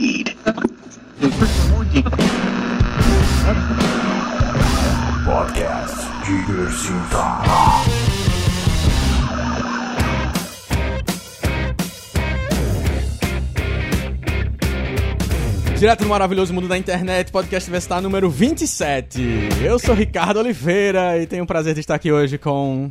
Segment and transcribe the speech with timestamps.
[0.00, 0.36] Eat.
[5.24, 7.50] Podcast Diversidade.
[15.78, 19.22] Direto do maravilhoso mundo da internet, podcast Vestar número 27.
[19.64, 22.90] Eu sou Ricardo Oliveira e tenho o prazer de estar aqui hoje com.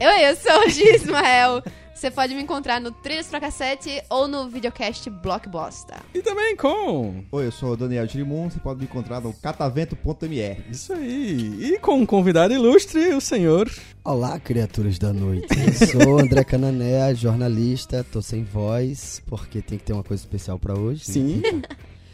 [0.00, 1.62] Oi, eu sou o Gi Ismael.
[1.94, 5.96] Você pode me encontrar no Trilhos pra Cassete ou no videocast Blockbuster.
[6.12, 7.22] E também com.
[7.30, 10.56] Oi, eu sou o Daniel Girimum, você pode me encontrar no catavento.me.
[10.70, 11.72] Isso aí.
[11.74, 13.70] E com um convidado ilustre, o senhor.
[14.04, 15.46] Olá, criaturas da noite.
[15.56, 20.58] Eu sou André Canané, jornalista, tô sem voz, porque tem que ter uma coisa especial
[20.58, 21.04] pra hoje.
[21.08, 21.12] né?
[21.14, 21.42] Sim.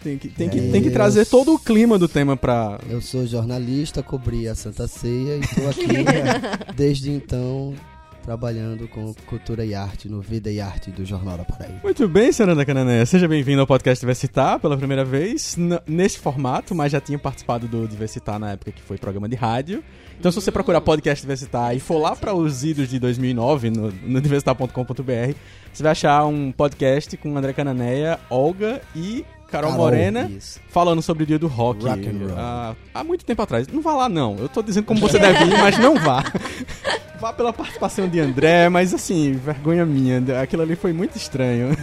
[0.02, 2.78] Tem que, tem, que, É, tem que trazer eu- todo o clima do tema pra.
[2.88, 7.74] Eu sou jornalista, cobri a Santa Ceia e tô aqui desde então
[8.22, 11.80] trabalhando com cultura e arte no Vida e Arte do Jornal da Paraíba.
[11.82, 13.04] Muito bem, senhora da Canané.
[13.04, 15.56] Seja bem-vindo ao podcast Diversitar pela primeira vez,
[15.86, 19.82] nesse formato, mas já tinha participado do Diversitar na época que foi programa de rádio.
[20.18, 23.90] Então, se você procurar podcast Diversitar e for lá para os idos de 2009 no,
[23.90, 25.34] no diversitar.com.br,
[25.72, 30.60] você vai achar um podcast com André Cananéia, Olga e Carol, Morena isso.
[30.68, 31.84] falando sobre o dia do rock.
[31.84, 32.34] Rock and roll.
[32.36, 33.66] Ah, há muito tempo atrás.
[33.68, 34.36] Não vá lá, não.
[34.38, 36.22] Eu tô dizendo como você deve ir, mas não vá.
[37.20, 40.22] Vá pela participação de André, mas assim, vergonha minha.
[40.40, 41.76] Aquilo ali foi muito estranho.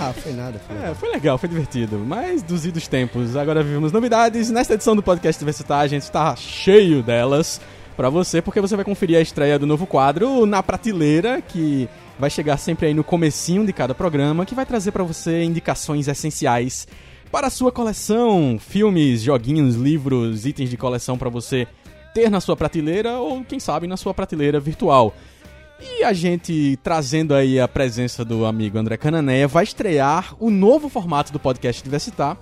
[0.00, 0.88] Ah, foi nada, foi nada.
[0.90, 1.98] É, foi legal, foi divertido.
[1.98, 4.50] Mas dos idos tempos, agora vivemos novidades.
[4.50, 7.60] Nesta edição do podcast Diversitar, a gente está cheio delas
[7.96, 12.30] pra você, porque você vai conferir a estreia do novo quadro Na Prateleira, que vai
[12.30, 16.88] chegar sempre aí no comecinho de cada programa, que vai trazer pra você indicações essenciais
[17.32, 21.66] para a sua coleção, filmes, joguinhos, livros, itens de coleção pra você
[22.12, 25.14] ter na sua prateleira ou quem sabe na sua prateleira virtual.
[25.80, 30.90] E a gente trazendo aí a presença do amigo André Cananéia, vai estrear o novo
[30.90, 32.36] formato do podcast Diversitar,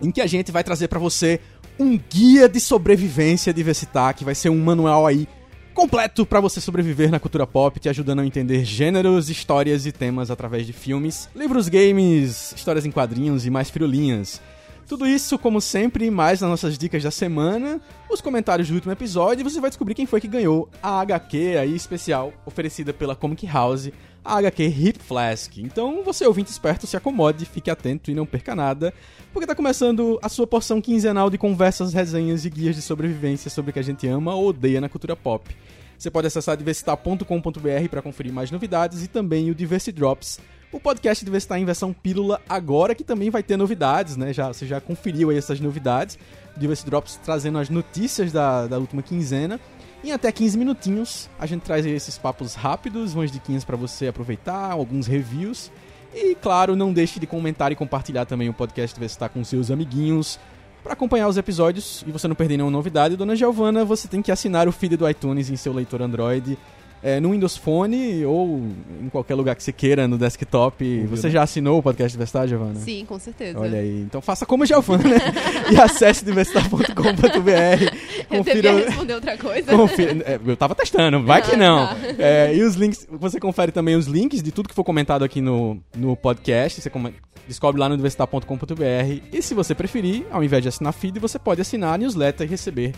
[0.00, 1.40] em que a gente vai trazer pra você
[1.76, 5.26] um guia de sobrevivência Diversitar, que vai ser um manual aí
[5.72, 10.30] completo pra você sobreviver na cultura pop, te ajudando a entender gêneros, histórias e temas
[10.30, 14.40] através de filmes, livros, games, histórias em quadrinhos e mais firulinhas.
[14.86, 17.80] Tudo isso, como sempre, mais nas nossas dicas da semana,
[18.10, 21.56] os comentários do último episódio e você vai descobrir quem foi que ganhou a HQ
[21.58, 23.90] aí especial oferecida pela Comic House,
[24.24, 25.58] a HQ Hip Flask.
[25.58, 28.92] Então, você ouvinte esperto, se acomode, fique atento e não perca nada,
[29.32, 33.70] porque tá começando a sua porção quinzenal de conversas, resenhas e guias de sobrevivência sobre
[33.70, 35.54] o que a gente ama ou odeia na cultura pop.
[35.98, 40.40] Você pode acessar diversitar.com.br para conferir mais novidades e também o Diversity Drops,
[40.72, 44.32] o podcast Diversitar em versão pílula agora que também vai ter novidades, né?
[44.32, 46.18] Já, você já conferiu aí essas novidades.
[46.56, 49.60] Diversity Drops trazendo as notícias da, da última quinzena.
[50.04, 54.72] Em até 15 minutinhos, a gente traz esses papos rápidos, umas diquinhas para você aproveitar,
[54.72, 55.70] alguns reviews.
[56.12, 60.40] E claro, não deixe de comentar e compartilhar também o podcast Diversitar com seus amiguinhos.
[60.82, 64.32] Para acompanhar os episódios e você não perder nenhuma novidade, Dona Giovana, você tem que
[64.32, 66.58] assinar o feed do iTunes em seu leitor Android,
[67.02, 68.60] é, no Windows Phone ou
[69.02, 71.06] em qualquer lugar que você queira, no desktop.
[71.06, 72.76] Você já assinou o podcast Diversitar, Giovana?
[72.76, 73.58] Sim, com certeza.
[73.58, 75.18] Olha aí, então faça como a Giovana né?
[75.72, 77.96] e acesse diversitar.com.br.
[78.30, 79.72] Eu devia responder outra coisa.
[79.76, 81.86] Confira- é, eu tava testando, vai que Ah, não.
[81.86, 81.96] tá.
[82.18, 85.40] É, e os links, você confere também os links de tudo que for comentado aqui
[85.40, 86.80] no, no podcast.
[86.80, 87.14] Você come-
[87.48, 89.20] descobre lá no diversitar.com.br.
[89.32, 92.50] E se você preferir, ao invés de assinar feed, você pode assinar a newsletter e
[92.50, 92.94] receber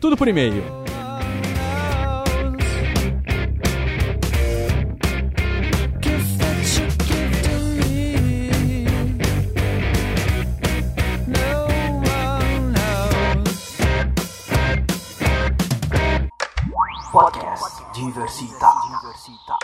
[0.00, 0.62] tudo por e-mail.
[18.12, 19.58] Podcast Diversitar.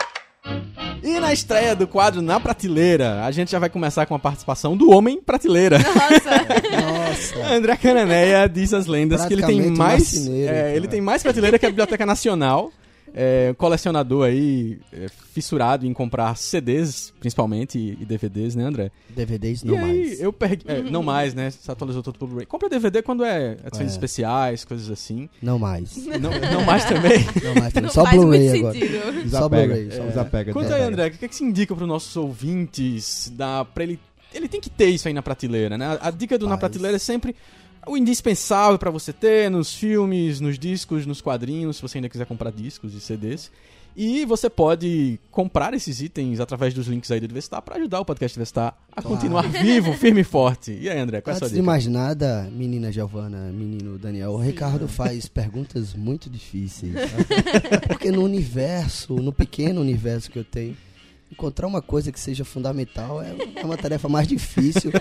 [1.01, 4.75] E na estreia do quadro Na Prateleira, a gente já vai começar com a participação
[4.75, 5.77] do Homem Prateleira.
[5.79, 10.27] Nossa, Nossa, André Cananéia diz as lendas que ele tem mais.
[10.27, 12.71] é, ele tem mais prateleira que a Biblioteca Nacional.
[13.15, 18.91] É, colecionador aí, é, fissurado em comprar CDs, principalmente, e, e DVDs, né, André?
[19.09, 20.19] DVDs e não aí, mais.
[20.21, 20.65] eu perdi.
[20.67, 21.51] é, não mais, né?
[21.51, 22.47] Se atualizou tudo pro Blu-ray.
[22.47, 23.91] Compra DVD quando é edições É.
[23.91, 25.29] especiais, coisas assim.
[25.41, 25.95] Não mais.
[26.07, 27.19] Não, não mais também.
[27.43, 27.73] Não mais.
[27.73, 28.73] não Só Blu-ray agora.
[28.73, 29.29] sentido.
[29.29, 29.91] Só Blu-ray.
[29.91, 30.07] só É.
[30.07, 30.53] desapega.
[30.53, 30.81] Conta aí.
[30.81, 33.99] André, o que, é que se indica pros nossos ouvintes da, pra ele.
[34.33, 35.85] Ele tem que ter isso aí na prateleira, né?
[36.01, 36.57] A, a dica do Na.
[36.57, 37.35] Prateleira é sempre
[37.87, 42.25] o indispensável pra você ter nos filmes, nos discos, nos quadrinhos, se você ainda quiser
[42.25, 43.51] comprar discos e CDs.
[43.95, 48.05] E você pode comprar esses itens através dos links aí do Diversitar pra ajudar o
[48.05, 50.71] podcast Diversitar a continuar vivo, firme e forte.
[50.71, 51.65] E aí, André, qual é a sua Antes de dica?
[51.71, 56.93] mais nada, menina Giovana, menino Daniel, o Ricardo faz perguntas muito difíceis.
[57.87, 60.75] Porque no universo, no pequeno universo que eu tenho,
[61.33, 64.91] encontrar uma coisa que seja fundamental é, é uma tarefa mais difícil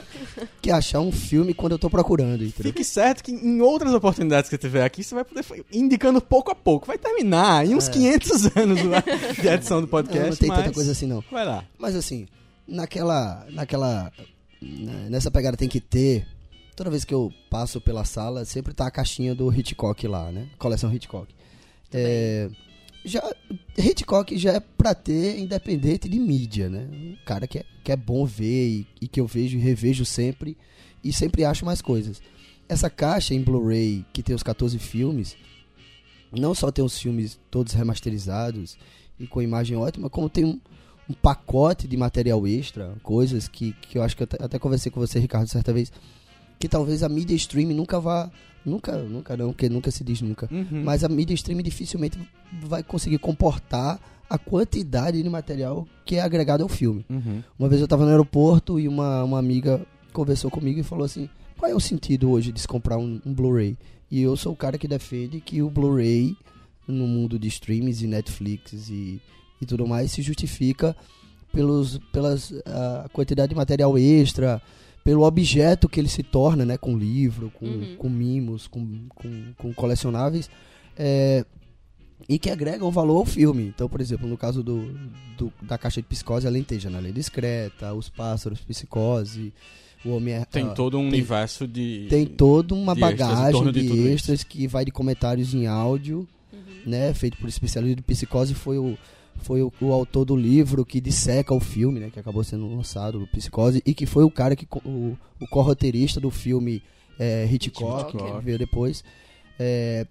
[0.60, 2.72] que achar um filme quando eu tô procurando, entendeu?
[2.72, 6.54] Fique certo que em outras oportunidades que tiver aqui, você vai poder indicando pouco a
[6.54, 6.86] pouco.
[6.86, 8.78] Vai terminar em uns 500 anos
[9.40, 10.30] de edição do Não, podcast.
[10.30, 10.58] não tem mas...
[10.58, 11.22] tanta coisa assim não.
[11.30, 11.64] Vai lá.
[11.78, 12.26] Mas assim,
[12.66, 13.46] naquela.
[13.50, 14.12] naquela.
[14.60, 16.26] né, Nessa pegada tem que ter.
[16.74, 20.48] Toda vez que eu passo pela sala, sempre tá a caixinha do Hitchcock lá, né?
[20.58, 21.32] Coleção Hitchcock.
[21.92, 22.48] É,
[23.04, 23.22] já,
[23.76, 26.88] Hitchcock já é pra ter independente de mídia, né?
[26.92, 30.04] Um cara que é, que é bom ver e, e que eu vejo e revejo
[30.04, 30.56] sempre
[31.02, 32.22] e sempre acho mais coisas.
[32.68, 35.36] Essa caixa em Blu-ray que tem os 14 filmes,
[36.30, 38.78] não só tem os filmes todos remasterizados
[39.18, 40.60] e com imagem ótima, como tem um,
[41.08, 44.90] um pacote de material extra, coisas que, que eu acho que eu até, até conversei
[44.90, 45.92] com você, Ricardo, certa vez,
[46.58, 48.30] que talvez a mídia streaming nunca vá.
[48.64, 50.48] Nunca, nunca não, porque nunca se diz nunca.
[50.50, 50.82] Uhum.
[50.84, 52.18] Mas a mídia streaming dificilmente
[52.62, 57.04] vai conseguir comportar a quantidade de material que é agregado ao filme.
[57.10, 57.42] Uhum.
[57.58, 61.28] Uma vez eu estava no aeroporto e uma, uma amiga conversou comigo e falou assim:
[61.58, 63.76] qual é o sentido hoje de se comprar um, um Blu-ray?
[64.10, 66.36] E eu sou o cara que defende que o Blu-ray,
[66.86, 69.20] no mundo de streams e Netflix e,
[69.60, 70.96] e tudo mais, se justifica
[71.52, 74.60] pelos, pelas a quantidade de material extra,
[75.04, 76.76] pelo objeto que ele se torna, né?
[76.78, 77.96] Com livro, com, Uhum.
[77.96, 80.48] com mimos, com, com, com colecionáveis.
[80.96, 81.44] é,
[82.28, 83.64] e que agregam valor ao filme.
[83.64, 84.92] Então, por exemplo, no caso do,
[85.36, 89.52] do- da caixa de psicose, a lenteja na lei discreta, os pássaros, psicose,
[90.04, 92.06] o homem é, Tem ah, todo um tem- universo de.
[92.08, 94.08] tem toda uma extras bagagem de de, tudo isso.
[94.08, 96.28] extras que vai de comentários em áudio,
[96.86, 98.96] né, feito por especialista de psicose, foi o
[99.42, 103.22] foi o, o autor do livro que disseca o filme, né, que acabou sendo lançado,
[103.22, 106.82] o Psicose, e que foi o cara que o, o co-roteirista do filme
[107.18, 108.38] é, Hitchcock, Hitchcock.
[108.38, 109.04] que veio depois.
[109.58, 110.06] É,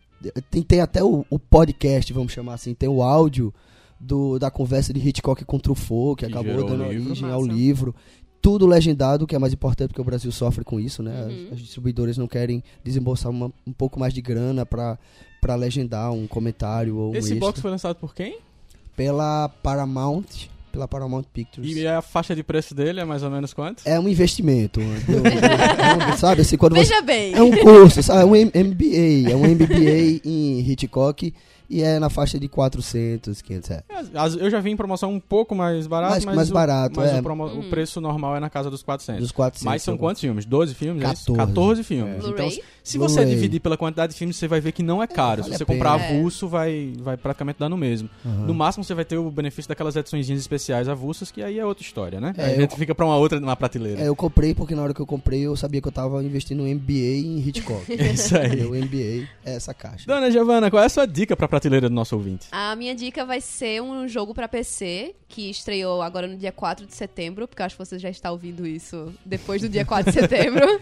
[0.50, 3.54] tem, tem até o, o podcast, vamos chamar assim, tem o áudio
[4.00, 7.08] do, da conversa de Hitchcock com Truffaut, que, Que acabou dando livro.
[7.10, 7.54] origem ao Massa.
[7.54, 7.96] livro.
[8.42, 11.26] Tudo legendado, que é mais importante porque o Brasil sofre com isso, né?
[11.26, 11.48] As- Uhum.
[11.52, 14.98] As, distribuidoras não querem desembolsar uma- um pouco mais de grana pra,
[15.40, 17.40] pra legendar um comentário ou um Esse extra.
[17.40, 18.40] box foi lançado por quem?
[18.96, 20.26] Pela Paramount,
[20.72, 21.76] pela Paramount Pictures.
[21.76, 23.84] E a faixa de preço dele é mais ou menos quanto?
[23.86, 24.80] É um investimento.
[26.18, 26.90] Sabe, assim, quando você...
[26.90, 27.34] Veja bem.
[27.34, 28.22] É um curso, sabe?
[28.22, 29.32] É um MBA.
[29.32, 31.34] É um MBA em Hitchcock
[31.72, 33.84] e é na faixa de 400, 500 reais.
[34.14, 37.00] As- Eu já vi em promoção um pouco mais barato, Mais- mas, mais o, barato,
[37.00, 37.20] mas é.
[37.20, 39.22] o, promo- o preço normal é na casa dos 400.
[39.22, 39.64] Dos 400.
[39.66, 40.46] Mas são quantos filmes?
[40.46, 41.04] 12 filmes?
[41.04, 41.34] é isso?
[41.34, 41.48] 14.
[41.54, 42.14] 14 filmes.
[42.14, 42.18] É.
[42.18, 42.64] Então, Blu-ray?
[42.84, 45.42] se você dividir pela quantidade de filmes, você vai ver que não é caro.
[45.44, 46.14] vale se você comprar É.
[46.18, 48.10] avulso, vai, vai praticamente dar no mesmo.
[48.26, 48.46] Aham.
[48.48, 51.84] No máximo, você vai ter o benefício daquelas edições especiais avulsas, que aí é outra
[51.84, 52.34] história, né?
[52.38, 54.02] É, aí a eu- gente fica pra uma outra, uma prateleira.
[54.02, 56.64] É, eu comprei porque na hora que eu comprei eu sabia que eu tava investindo
[56.64, 57.86] um MBA em Hitchcock.
[57.94, 58.66] Isso aí.
[58.66, 60.06] O MBA é essa caixa.
[60.08, 62.48] Dona Giovana, qual é a sua dica pra prateleira do nosso ouvinte?
[62.52, 66.86] A minha dica vai ser um jogo pra PC, que estreou agora no dia 4
[66.86, 70.12] de setembro, porque eu acho que você já está ouvindo isso depois do dia 4
[70.12, 70.66] de setembro.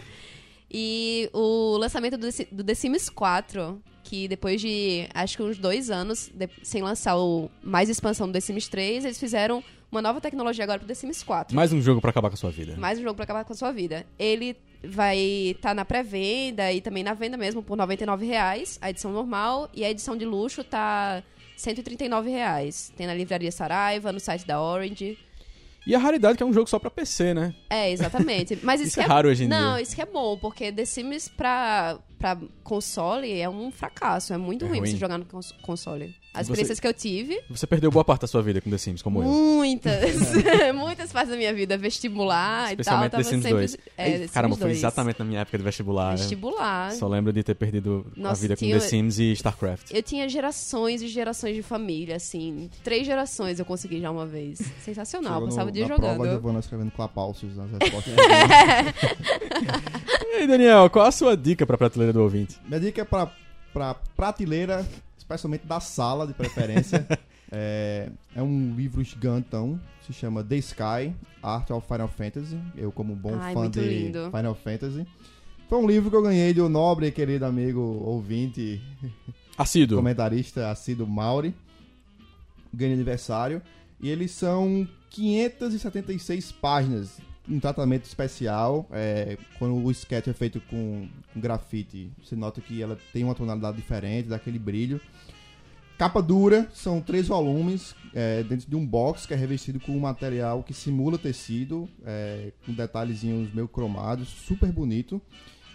[0.72, 5.58] E o lançamento do, The- do The Sims 4, que depois de acho que uns
[5.58, 10.00] dois anos de- sem lançar o mais expansão do The Sims 3, eles fizeram uma
[10.00, 11.56] nova tecnologia agora pro The Sims 4.
[11.56, 12.76] Mais um jogo pra acabar com a sua vida.
[12.76, 14.06] Mais um jogo pra acabar com a sua vida.
[14.16, 19.12] Ele vai estar na pré-venda e também na venda mesmo por 99 reais, a edição
[19.12, 21.22] normal, e a edição de luxo tá
[21.56, 22.92] 139 reais.
[22.96, 25.18] Tem na livraria Saraiva, no site da Orange.
[25.86, 27.54] E a raridade que é um jogo só pra PC, né?
[27.70, 28.58] É, exatamente.
[28.62, 29.82] Mas isso, Isso que é raro hoje em Não, dia.
[29.82, 34.32] isso que é bom, porque The Sims pra, pra console é um fracasso.
[34.32, 34.90] É muito É ruim, ruim.
[34.90, 36.14] você jogar no cons- console.
[36.32, 38.78] As Você- experiências que eu tive, Você perdeu boa parte da sua vida com The
[38.78, 39.28] Sims, como eu.
[39.28, 40.00] muitas,
[40.74, 43.58] muitas partes da minha vida, vestibular e tal, Especialmente The Sims sempre...
[43.58, 43.76] 2.
[43.98, 44.78] É, Ei, The Sims Caramba, foi 2.
[44.78, 46.16] exatamente na minha época de vestibular.
[46.16, 46.92] Vestibular.
[46.92, 49.90] Só lembro de ter perdido a Nossa, vida com tinha- The Sims e StarCraft.
[49.90, 52.70] Eu tinha gerações e gerações de família, assim.
[52.84, 54.60] Três gerações eu consegui já uma vez.
[54.84, 56.14] Sensacional, Chegou passava no- o dia na jogando.
[56.14, 58.14] prova, a Giovana escrevendo clapalcios nas respostas.
[60.32, 62.56] E aí, Daniel, qual a sua dica pra prateleira do ouvinte?
[62.66, 63.30] Minha dica é pra,
[63.72, 64.86] pra prateleira,
[65.30, 67.06] especialmente da sala, de preferência.
[67.50, 72.58] é, é um livro gigantão, se chama The Sky, Art of Final Fantasy.
[72.76, 74.30] Eu, como um bom Ai, fã de lindo.
[74.30, 75.06] Final Fantasy.
[75.68, 78.82] Foi um livro que eu ganhei do nobre e querido amigo ouvinte,
[79.56, 79.98] Assíduo.
[79.98, 81.54] comentarista assíduo Mauri.
[82.74, 83.62] Ganhei de aniversário.
[84.00, 87.20] E eles são 576 páginas.
[87.48, 88.86] Um tratamento especial.
[88.90, 93.34] é, quando o sketch é feito com, com grafite, você nota que ela tem uma
[93.34, 95.00] tonalidade diferente, dá aquele brilho.
[96.00, 100.00] Capa dura, são três volumes é, dentro de um box que é revestido com um
[100.00, 105.20] material que simula tecido, é, com detalhezinhos meio cromados, super bonito.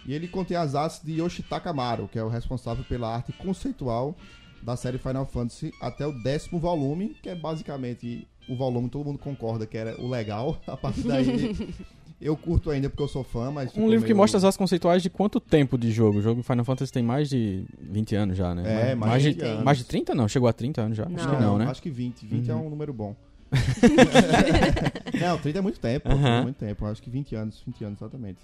[0.04, 4.16] E ele contém as artes de Yoshitaka Amaro, que é o responsável pela arte conceitual
[4.60, 9.20] da série Final Fantasy até o décimo volume, que é basicamente o volume todo mundo
[9.20, 10.60] concorda que era o legal.
[10.66, 11.56] A partir daí,
[12.20, 13.76] eu curto ainda porque eu sou fã, mas.
[13.76, 16.18] Um livro que meio- mostra as artes conceituais de quanto tempo de jogo.
[16.18, 18.90] O jogo Final Fantasy tem mais de 20 anos já, né?
[18.92, 19.64] É, mais de, de 20 anos.
[19.64, 21.04] mais de 30 não, chegou a 30 anos já.
[21.04, 21.66] Acho que não, né?
[21.66, 22.26] Acho que 20.
[22.26, 22.66] 20 é Uhum.
[22.66, 23.14] um número bom.
[25.20, 26.08] não, 30 é muito tempo.
[26.10, 26.38] Aham.
[26.38, 26.86] é muito tempo.
[26.86, 28.38] Acho que 20 anos, 20 anos exatamente.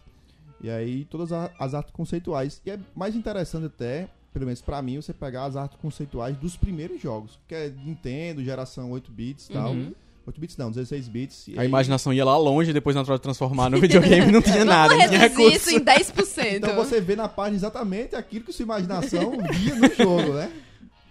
[0.62, 2.60] E aí, todas as artes conceituais.
[2.64, 6.56] E é mais interessante até, pelo menos pra mim, você pegar as artes conceituais dos
[6.56, 7.38] primeiros jogos.
[7.48, 9.72] Que é Nintendo, geração 8 bits e tal.
[9.72, 9.92] Uhum.
[10.26, 11.46] 8 bits não, 16 bits.
[11.56, 14.40] A aí- imaginação ia lá longe e depois na hora de transformar no videogame não
[14.42, 15.56] tinha nada, não tinha recurso.
[15.56, 16.54] isso em 10%.
[16.56, 20.50] Então você vê na página exatamente aquilo que sua imaginação via no jogo, né?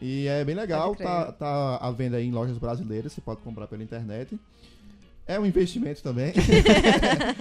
[0.01, 3.67] E é bem legal, tá, tá à venda aí em lojas brasileiras, você pode comprar
[3.67, 4.39] pela internet.
[5.27, 6.33] É um investimento também.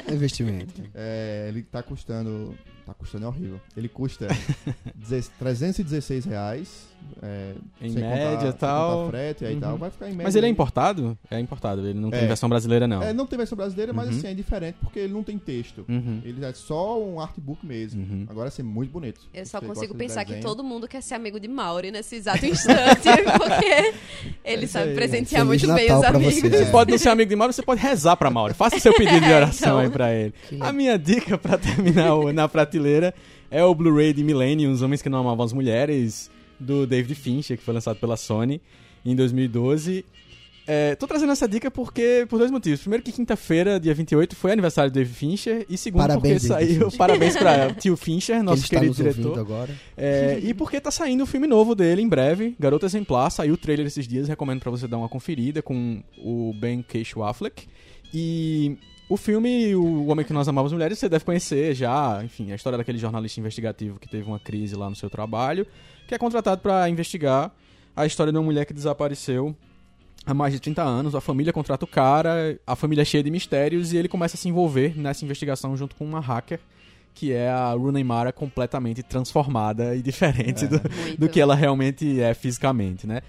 [0.07, 0.83] É investimento.
[0.95, 2.55] É, ele tá custando.
[2.85, 3.61] Tá custando é horrível.
[3.77, 4.29] Ele custa
[4.95, 6.90] 16 316 reais.
[7.23, 7.53] É,
[7.83, 9.09] Em sem média contar- e sem tal.
[9.11, 9.61] frete aí Uhum.
[9.61, 9.77] tal.
[9.79, 10.25] Vai ficar em média.
[10.25, 11.19] Mas ele é importado?
[11.31, 12.27] É importado, ele não tem É.
[12.27, 13.03] versão brasileira não.
[13.03, 14.17] É, não tem versão brasileira, mas Uhum.
[14.19, 15.85] assim, é diferente porque ele não tem texto.
[15.89, 16.21] Uhum.
[16.25, 18.01] Ele é só um artbook mesmo.
[18.03, 18.27] Uhum.
[18.29, 19.21] Agora assim, muito bonito.
[19.35, 22.17] Eu só consigo gosta de pensar que todo mundo quer ser amigo de Mauri nesse
[22.17, 23.03] exato instante,
[23.39, 23.95] porque
[24.45, 24.95] ele isso sabe aí.
[24.95, 26.35] presentear muito bem Natal os pra amigos.
[26.35, 26.49] você.
[26.51, 26.71] Você É.
[26.71, 28.55] pode não ser amigo de Mauro, você pode rezar pra Mauro.
[28.55, 29.79] Faça seu pedido de É, oração então.
[29.79, 30.35] aí pra ele.
[30.49, 33.15] Que A minha dica pra terminar o- na prateleira
[33.51, 36.31] é o Blu-ray de Millennium, Os Homens que Não Amavam as Mulheres,
[36.61, 38.61] do David Fincher, que foi lançado pela Sony
[39.05, 40.05] em 2012.
[40.67, 42.81] É, tô trazendo essa dica porque por dois motivos.
[42.81, 45.67] Primeiro que quinta-feira, dia 28, foi aniversário do David Fincher.
[45.69, 46.85] E segundo Parabéns, porque saiu...
[46.85, 46.99] Fincher.
[46.99, 49.39] Parabéns pra tio Fincher, nosso está querido diretor.
[49.39, 49.75] agora.
[49.97, 53.57] É, e porque tá saindo o filme novo dele em breve, Garota Exemplar, saiu o
[53.57, 57.67] trailer esses dias, recomendo pra você dar uma conferida com o Ben Keisho Affleck.
[58.15, 58.77] E
[59.11, 62.79] o filme, O Homem que Nós Amávamos Mulheres, você deve conhecer já, enfim, a história
[62.79, 65.67] daquele jornalista investigativo que teve uma crise lá no seu trabalho,
[66.07, 67.51] que é contratado pra investigar
[67.97, 69.55] a história de uma mulher que desapareceu
[70.25, 73.33] há mais de 30 anos, a família contrata o cara, a família é cheia de
[73.33, 76.61] mistérios e ele começa a se envolver nessa investigação junto com uma hacker,
[77.13, 81.19] que é a Rooney Mara completamente transformada e diferente do, Muito.
[81.19, 83.23] do que ela realmente é fisicamente, né?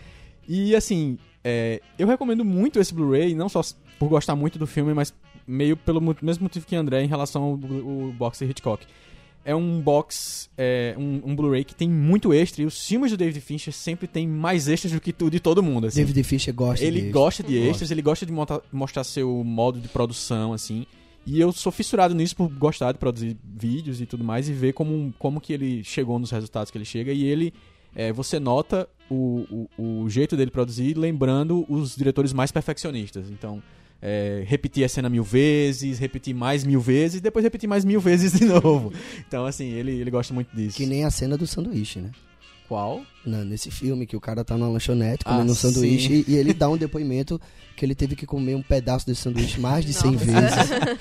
[0.48, 3.62] E assim, é, eu recomendo muito esse Blu-ray, não só
[3.98, 5.12] por gostar muito do filme, mas
[5.48, 8.86] meio pelo mo- mesmo motivo que André em relação ao, ao box Hitchcock.
[9.44, 13.18] É um box, é, um, um Blu-ray que tem muito extra e os filmes do
[13.18, 16.00] David Fincher sempre tem mais extras do que tu, de todo mundo, assim.
[16.02, 17.14] David Fischer gosta Ele disso.
[17.14, 20.86] gosta de extras, ele gosta de monta- mostrar seu modo de produção, assim.
[21.26, 24.74] E eu sou fissurado nisso por gostar de produzir vídeos e tudo mais e ver
[24.74, 27.12] como, como que ele chegou nos resultados que ele chega.
[27.12, 27.52] E ele,
[27.96, 33.28] é, você nota o, o, o jeito dele produzir lembrando os diretores mais perfeccionistas.
[33.32, 33.62] Então,
[34.02, 38.34] é, repetir a cena mil vezes, repetir mais mil vezes depois repetir mais mil vezes
[38.34, 38.92] de novo.
[39.28, 40.78] Então, assim, ele, ele gosta muito disso.
[40.78, 42.12] Que nem a cena do sanduíche, né?
[42.68, 43.02] Qual?
[43.26, 45.72] Na- nesse filme, que o cara tá na lanchonete Ah, comendo um sim.
[45.72, 47.40] sanduíche e ele dá um depoimento
[47.78, 50.26] que ele teve que comer um pedaço desse sanduíche mais de 100 Nossa.
[50.26, 50.42] vezes.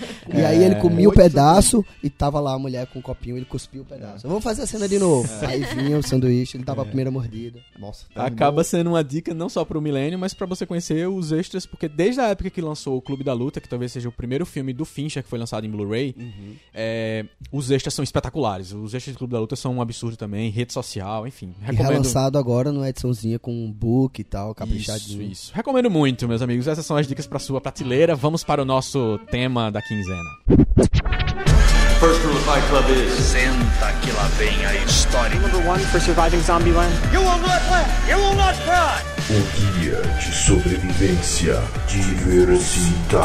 [0.32, 0.46] E É.
[0.46, 3.82] aí ele comia o pedaço e tava lá a mulher com um copinho, ele cuspiu
[3.82, 4.26] o pedaço.
[4.28, 5.28] Vamos fazer a cena de novo.
[5.44, 7.58] Aí vinha o sanduíche, ele dava a primeira mordida.
[7.78, 11.32] Nossa, terminou- Acaba sendo uma dica não só pro Milênio, mas pra você conhecer os
[11.32, 14.12] extras, porque desde a época que lançou o Clube da Luta, que talvez seja o
[14.12, 16.14] primeiro filme do Fincher que foi lançado em Blu-ray,
[16.72, 18.72] é, os extras são espetaculares.
[18.72, 21.52] Os extras do Clube da Luta são um absurdo também, rede social, enfim.
[21.60, 22.04] E Recomendo.
[22.10, 25.22] Relançado agora numa ediçãozinha com um book e tal, caprichadinho.
[25.22, 25.52] Isso, isso.
[25.54, 26.66] Recomendo muito, meus amigos.
[26.66, 28.16] Essas são as dicas pra sua prateleira.
[28.16, 30.30] Vamos para o nosso tema da quinzena.
[32.00, 35.38] First rule of Fight Club is Senta que lá vem a história.
[35.38, 36.90] Number one for surviving Zombieland.
[39.30, 43.20] O guia de sobrevivência Diversita.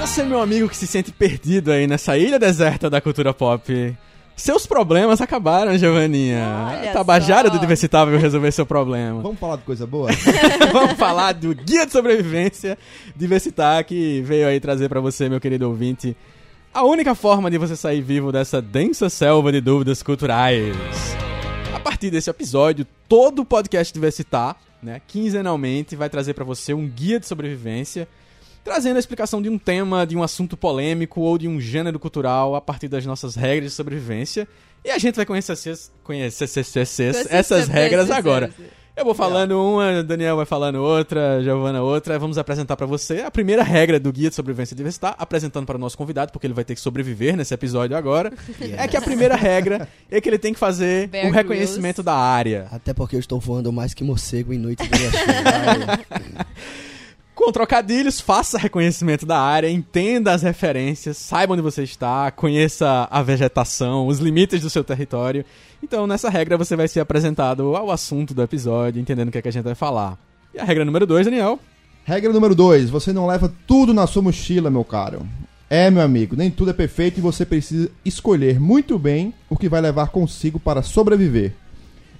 [0.00, 3.96] Você, meu amigo que se sente perdido aí nessa ilha deserta da cultura pop.
[4.34, 6.66] Seus problemas acabaram, Giovaninha.
[6.70, 7.54] Olha A Tabajara só.
[7.54, 9.20] do Diversitável resolver seu problema.
[9.20, 10.08] Vamos falar de coisa boa?
[10.72, 12.78] Vamos falar do Guia de Sobrevivência
[13.14, 16.16] Diversitar, que veio aí trazer pra você, meu querido ouvinte,
[16.72, 20.74] a única forma de você sair vivo dessa densa selva de dúvidas culturais.
[21.74, 26.88] A partir desse episódio, todo o podcast Diversitar, né, quinzenalmente, vai trazer pra você um
[26.88, 28.08] guia de sobrevivência,
[28.64, 32.54] trazendo a explicação de um tema, de um assunto polêmico ou de um gênero cultural
[32.54, 34.46] a partir das nossas regras de sobrevivência.
[34.84, 35.54] E a gente vai conhecer,
[36.02, 38.50] conhecer, conhecer essas regras agora.
[38.96, 42.18] Eu vou falando uma, Daniel vai falando outra, Giovana outra.
[42.18, 45.78] Vamos apresentar pra você a primeira regra do Guia de Sobrevivência Diversitar, apresentando para o
[45.78, 48.30] nosso convidado, porque ele vai ter que sobreviver nesse episódio agora.
[48.76, 52.14] É que a primeira regra é que ele tem que fazer Bear o reconhecimento da
[52.14, 52.68] área.
[52.70, 56.46] Até porque eu estou voando mais que morcego em noite de lua cheia.
[57.40, 63.22] Com trocadilhos, faça reconhecimento da área, entenda as referências, saiba onde você está, conheça a
[63.22, 65.42] vegetação, os limites do seu território.
[65.82, 69.42] Então, nessa regra, você vai ser apresentado ao assunto do episódio, entendendo o que, é
[69.42, 70.18] que a gente vai falar.
[70.52, 71.58] E a regra número 2, Daniel?
[72.04, 75.26] Regra número 2, você não leva tudo na sua mochila, meu caro.
[75.70, 79.68] É, meu amigo, nem tudo é perfeito e você precisa escolher muito bem o que
[79.68, 81.54] vai levar consigo para sobreviver.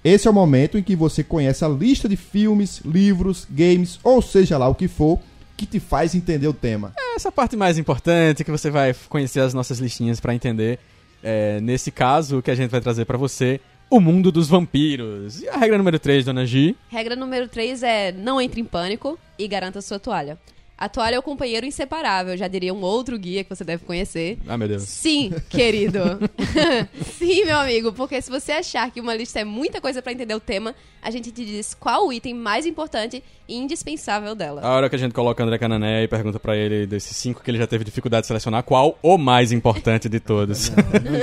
[0.03, 4.23] Esse é o momento em que você conhece a lista de filmes, livros, games, ou
[4.23, 5.19] seja lá o que for,
[5.57, 6.95] que te faz entender o tema.
[7.15, 10.79] Essa parte mais importante que você vai conhecer as nossas listinhas para entender.
[11.23, 15.43] É, nesse caso, o que a gente vai trazer para você, o mundo dos vampiros.
[15.43, 16.75] E a regra número 3, dona Gi?
[16.89, 20.39] Regra número 3 é não entre em pânico e garanta sua toalha.
[20.81, 24.39] A toalha é o companheiro inseparável, já diria um outro guia que você deve conhecer.
[24.49, 24.85] Ah, meu Deus.
[24.85, 26.01] Sim, querido.
[27.19, 30.35] Sim, meu amigo, porque se você achar que uma lista é muita coisa pra entender
[30.35, 34.63] o tema, a gente te diz qual o item mais importante e indispensável dela.
[34.63, 37.51] A hora que a gente coloca André Canané e pergunta pra ele desses cinco que
[37.51, 40.71] ele já teve dificuldade de selecionar, qual o mais importante de todos?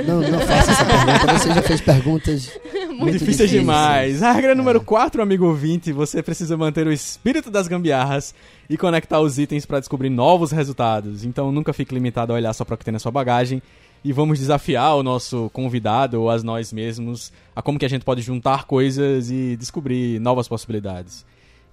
[0.06, 2.60] Não, não faça essa pergunta, você já fez perguntas
[2.98, 4.22] muito Difíceis demais.
[4.22, 8.34] A regra número 4, amigo ouvinte, você precisa manter o espírito das gambiarras
[8.68, 11.24] e conectar os itens para descobrir novos resultados.
[11.24, 13.62] Então nunca fique limitado a olhar só para o que tem na sua bagagem
[14.04, 18.04] e vamos desafiar o nosso convidado ou as nós mesmos a como que a gente
[18.04, 21.24] pode juntar coisas e descobrir novas possibilidades.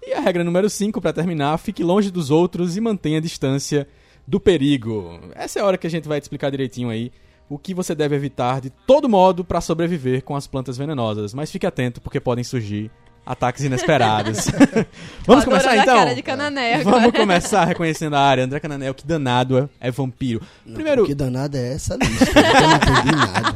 [0.06, 3.88] E a regra número 5, para terminar, fique longe dos outros e mantenha a distância
[4.28, 5.20] do perigo.
[5.34, 7.12] Essa é a hora que a gente vai te explicar direitinho aí
[7.50, 11.34] o que você deve evitar de todo modo para sobreviver com as plantas venenosas.
[11.34, 12.92] Mas fique atento porque podem surgir
[13.26, 14.48] ataques inesperados.
[15.26, 15.98] Vamos começar então?
[15.98, 17.00] cara de Canané agora.
[17.00, 18.44] Vamos começar reconhecendo a área.
[18.44, 20.42] André Canané, o que danado é, é vampiro.
[20.74, 22.40] Primeiro, Que danada é essa lista?
[22.40, 23.56] Eu não entendi nada.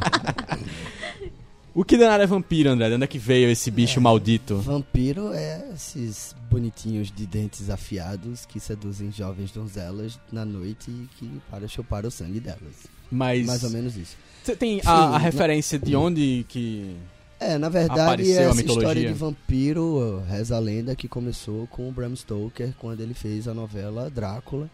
[1.74, 2.88] o que danado é vampiro, André?
[2.88, 4.56] De onde é que veio esse bicho maldito?
[4.56, 11.30] Vampiro é esses bonitinhos de dentes afiados que seduzem jovens donzelas na noite e que
[11.48, 12.88] para chupar o sangue delas.
[13.10, 14.16] Mas Mais ou menos isso.
[14.42, 16.96] você tem Sim, a, a referência de onde que...
[17.40, 21.92] É, na verdade, Apareceu essa história de vampiro, reza a lenda, que começou com o
[21.92, 24.68] Bram Stoker, quando ele fez a novela Drácula.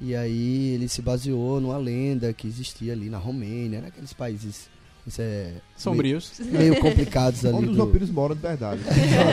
[0.00, 4.70] E aí ele se baseou numa lenda que existia ali na Romênia, naqueles países
[5.06, 6.32] isso é, Sombrios.
[6.40, 7.54] meio, meio complicados ali.
[7.56, 8.80] Onde os do- vampiros moram de verdade.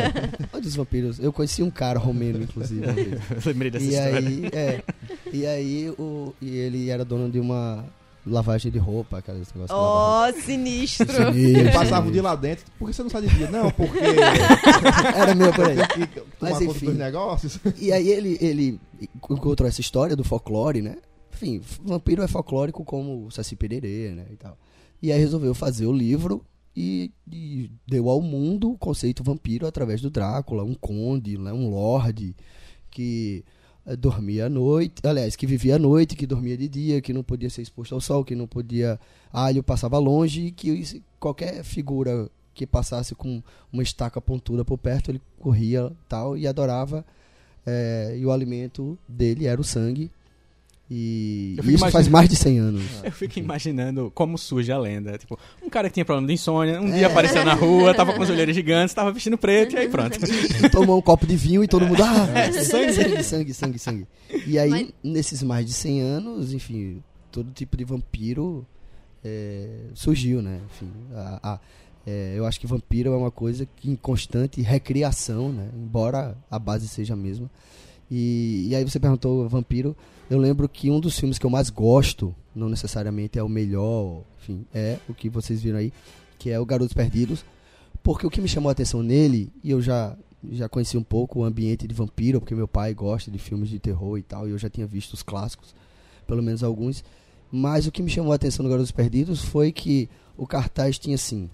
[0.53, 1.19] Onde os vampiros.
[1.19, 2.81] Eu conheci um cara romeno, inclusive.
[3.45, 4.17] lembrei dessa E história.
[4.17, 4.83] aí, é,
[5.31, 7.85] e aí o, e ele era dono de uma
[8.27, 11.07] lavagem de roupa, aquela esse negócio de lavar Oh, sinistro.
[11.33, 12.65] Sinistro, passava o dia lá dentro.
[12.77, 13.49] Por que você não sai de dia?
[13.49, 13.97] Não, porque
[15.15, 15.77] Era meu por aí.
[16.39, 16.91] Mas, enfim.
[16.91, 17.59] negócios.
[17.77, 18.79] E aí ele, ele
[19.29, 20.97] encontrou essa história do folclore, né?
[21.33, 24.25] Enfim, vampiro é folclórico como o Saci Pererê, né?
[24.31, 24.57] E, tal.
[25.01, 26.43] e aí resolveu fazer o livro
[26.75, 31.51] e, e deu ao mundo o conceito vampiro através do Drácula, um conde, né?
[31.51, 32.35] um lorde
[32.91, 33.43] que
[33.95, 37.49] dormia à noite, aliás, que vivia à noite, que dormia de dia, que não podia
[37.49, 38.99] ser exposto ao sol, que não podia.
[39.31, 45.11] Alho passava longe e que qualquer figura que passasse com uma estaca pontuda por perto,
[45.11, 47.05] ele corria tal e adorava.
[47.65, 50.09] eh, e o alimento dele era o sangue.
[50.89, 52.83] E Eu fico isso faz imaginando- mais de 100 anos.
[53.03, 55.17] Eu fico imaginando como surge a lenda.
[55.17, 56.97] Tipo, um cara que tinha problema de insônia, um É.
[56.99, 60.17] dia apareceu na rua, tava com os olheiros gigantes, tava vestindo preto e aí pronto.
[60.71, 62.01] Tomou um copo de vinho e todo mundo.
[62.01, 62.93] Ah, É, sangue.
[62.93, 64.07] sangue, sangue, sangue, sangue.
[64.45, 68.65] E aí, Mas- nesses mais de 100 anos, enfim, todo tipo de vampiro
[69.25, 70.61] é, surgiu, né?
[70.73, 71.59] Enfim, a- a-
[72.05, 75.67] é, eu acho que vampiro é uma coisa que em constante recriação, né?
[75.75, 77.49] Embora a base seja a mesma.
[78.09, 79.93] E, e aí você perguntou vampiro.
[80.29, 84.23] Eu lembro que um dos filmes que eu mais gosto, não necessariamente é o melhor,
[84.41, 85.93] enfim, é o que vocês viram aí,
[86.37, 87.45] que é o Garotos Perdidos.
[88.03, 90.17] Porque o que me chamou a atenção nele, e eu já,
[90.51, 93.79] já conheci um pouco o ambiente de vampiro, porque meu pai gosta de filmes de
[93.79, 95.73] terror e tal, e eu já tinha visto os clássicos,
[96.25, 97.05] pelo menos alguns.
[97.49, 101.15] Mas o que me chamou a atenção no Garotos Perdidos foi que o cartaz tinha
[101.15, 101.49] assim: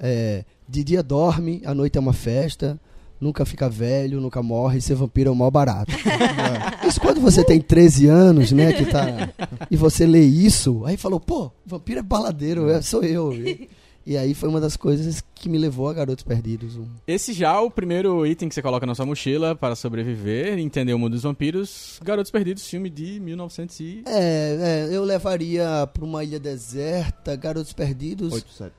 [0.00, 2.80] é, de dia dorme, à noite é uma festa,
[3.20, 5.92] nunca fica velho, nunca morre, ser vampiro é o maior barato.
[6.86, 9.30] isso quando você tem 13 anos, né, que tá.
[9.70, 13.32] E você lê isso, aí falou, pô, vampiro é baladeiro, é, sou eu.
[13.32, 13.68] E,
[14.06, 16.76] e aí foi uma das coisas que me levou a Garotos Perdidos.
[16.76, 20.58] Um- Esse já é o primeiro item que você coloca na sua mochila para sobreviver,
[20.58, 21.98] entender o mundo dos vampiros.
[22.04, 24.02] Garotos Perdidos, filme de 1900 e...
[24.06, 28.32] É, é, eu levaria pra uma ilha deserta, Garotos Perdidos.
[28.32, 28.72] 8, 7.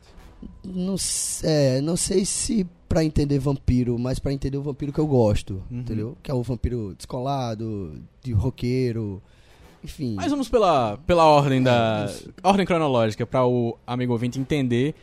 [0.63, 0.95] Não,
[1.43, 5.63] é, não sei se pra entender vampiro, mas pra entender o vampiro que eu gosto,
[5.69, 5.80] Uhum.
[5.80, 6.17] entendeu?
[6.23, 9.21] Que é o vampiro descolado, de roqueiro,
[9.84, 10.15] enfim.
[10.15, 12.10] Mas vamos pela, pela ordem da...
[12.43, 14.95] Ordem cronológica, para o amigo ouvinte entender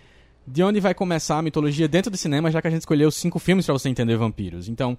[0.47, 3.39] de onde vai começar a mitologia dentro do cinema, já que a gente escolheu cinco
[3.39, 4.69] filmes para você entender vampiros.
[4.69, 4.97] Então,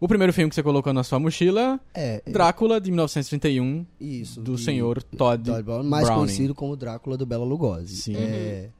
[0.00, 4.40] O primeiro filme que você colocou na sua mochila, É, é, Drácula, de 1931, isso.
[4.40, 6.20] do senhor Todd, Todd Brown, mais Browning.
[6.26, 7.96] conhecido como Drácula do Bela Lugosi.
[7.96, 8.14] Sim.
[8.14, 8.70] É,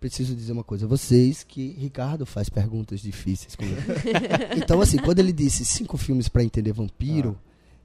[0.00, 3.76] preciso dizer uma coisa a vocês que Ricardo faz perguntas difíceis comigo.
[4.56, 7.38] então assim, quando ele disse cinco filmes para entender vampiro,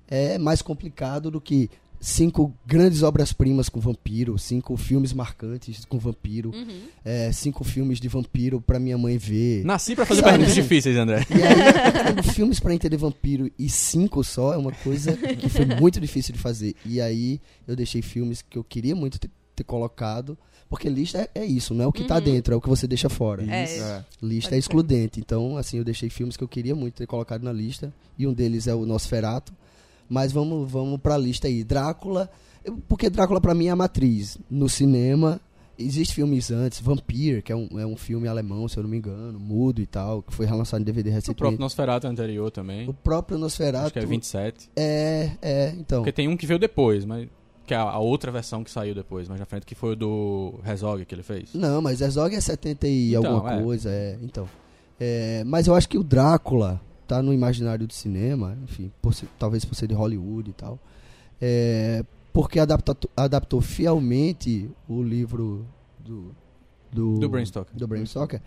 [0.08, 6.52] é mais complicado do que cinco grandes obras-primas com vampiro, cinco filmes marcantes com vampiro,
[6.54, 6.82] Uhum.
[7.04, 9.66] é, cinco filmes de vampiro pra minha mãe ver.
[9.66, 11.26] Nasci pra fazer Sabe, perguntas assim, difíceis, André.
[11.30, 16.00] E aí, filmes pra entender vampiro e cinco só é uma coisa que foi muito
[16.00, 16.76] difícil de fazer.
[16.86, 20.38] E aí eu deixei filmes que eu queria muito ter, ter colocado,
[20.70, 22.22] porque lista é, é isso, não é o que tá Uhum.
[22.22, 23.44] dentro, é o que você deixa fora.
[23.44, 23.64] É.
[23.78, 24.04] É.
[24.22, 25.20] Lista Pode é excludente.
[25.20, 28.34] Então, assim, eu deixei filmes que eu queria muito ter colocado na lista, e um
[28.34, 29.54] deles é o Nosferato.
[30.10, 31.64] Mas vamos, vamos pra lista aí.
[31.64, 32.30] Drácula,
[32.88, 34.38] porque Drácula pra mim é a matriz.
[34.50, 35.42] No cinema,
[35.80, 38.98] existem filmes antes, Vampire, que é um, é um filme alemão, se eu não me
[38.98, 41.38] engano, mudo e tal, que foi relançado em DVD O recentemente.
[41.40, 42.88] próprio Nosferatu anterior também.
[42.88, 43.86] O próprio Nosferatu.
[43.86, 44.70] Acho que é 27.
[44.76, 46.00] É, é, então.
[46.02, 47.28] Porque tem um que veio depois, mas.
[47.66, 50.54] Que é a, outra versão que saiu depois, mais na frente, que foi o do
[50.66, 51.54] Herzog que ele fez.
[51.54, 53.64] Não, mas Herzog é 70 e Então, alguma é.
[53.64, 54.18] coisa, é.
[54.22, 54.48] Então.
[55.00, 59.28] É, mas eu acho que o Drácula tá no imaginário do cinema, enfim, por ser-
[59.40, 60.80] talvez por ser de Hollywood e tal.
[61.42, 65.66] É, porque adapta, adaptou fielmente o livro
[66.00, 66.36] do.
[66.92, 67.76] Do, Do Bram Stoker.
[67.76, 68.42] do Bram Stoker.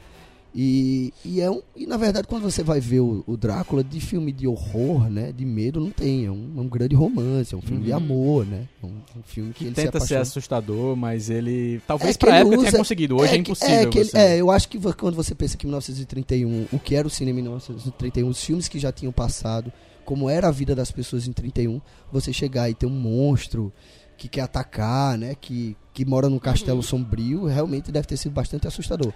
[0.54, 4.00] E, e, é um, e na verdade, quando você vai ver o, o Drácula de
[4.00, 5.30] filme de horror, né?
[5.30, 6.24] De medo, não tem.
[6.24, 7.96] É um, é um grande romance, é um filme de Uhum.
[7.96, 8.66] amor, né?
[8.82, 10.20] É um, um filme que, ele se Tenta ser apaixona.
[10.22, 11.80] assustador, mas ele.
[11.86, 13.16] Talvez É que pra ele época tenha usa- conseguido.
[13.16, 13.74] Hoje é, que- impossível.
[13.74, 16.94] É, que ele- é, eu acho que quando você pensa que em 1931, o que
[16.94, 19.70] era o cinema em 1931, os filmes que já tinham passado,
[20.04, 21.80] como era a vida das pessoas em 31,
[22.10, 23.70] você chegar e ter um monstro
[24.16, 25.36] que quer atacar, né?
[25.38, 29.12] Que, que mora num castelo sombrio, realmente deve ter sido bastante assustador.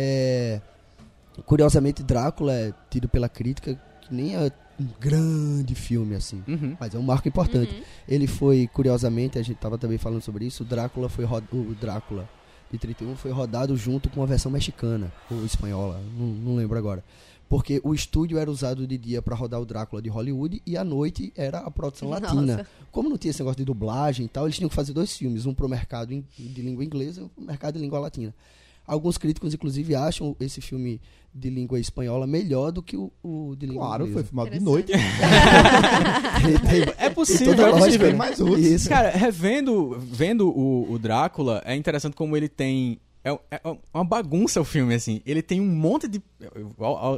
[0.00, 0.60] É,
[1.44, 6.42] curiosamente, Drácula é tido pela crítica que nem é um grande filme assim.
[6.46, 6.76] Uhum.
[6.78, 7.74] Mas é um marco importante.
[7.74, 7.82] Uhum.
[8.06, 12.28] Ele foi, curiosamente, a gente tava também falando sobre isso, o Drácula foi o Drácula
[12.70, 17.02] de 31 foi rodado junto com a versão mexicana ou espanhola, não, não lembro agora.
[17.48, 20.84] Porque o estúdio era usado de dia para rodar o Drácula de Hollywood e à
[20.84, 22.58] noite era a produção latina.
[22.58, 22.66] Nossa.
[22.92, 25.46] Como não tinha esse negócio de dublagem e tal, eles tinham que fazer dois filmes,
[25.46, 28.34] um pro mercado em- de língua inglesa e um pro mercado de língua latina.
[28.88, 30.98] Alguns críticos, inclusive, acham esse filme
[31.34, 34.28] de língua espanhola melhor do que o, o de língua Claro, foi inglesa.
[34.28, 34.92] filmado de noite.
[36.96, 38.16] É tem possível, é possível.
[38.16, 38.58] mais útil.
[38.58, 38.88] Isso.
[38.88, 42.98] Cara, revendo vendo o, o Drácula, é interessante como ele tem.
[43.24, 43.60] É, é
[43.92, 45.20] uma bagunça o filme, assim.
[45.26, 46.22] Ele tem um monte de.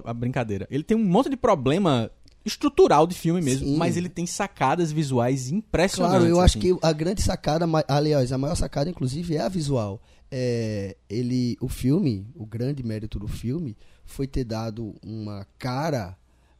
[0.04, 0.66] A brincadeira.
[0.70, 2.10] Ele tem um monte de problema
[2.44, 3.76] estrutural de filme mesmo, Sim.
[3.76, 6.18] mas ele tem sacadas visuais impressionantes.
[6.20, 6.74] Claro, eu acho assim.
[6.74, 10.00] que a grande sacada, aliás, a maior sacada, inclusive, é a visual.
[10.30, 16.16] É, ele, o filme, o grande mérito do filme, foi ter dado uma cara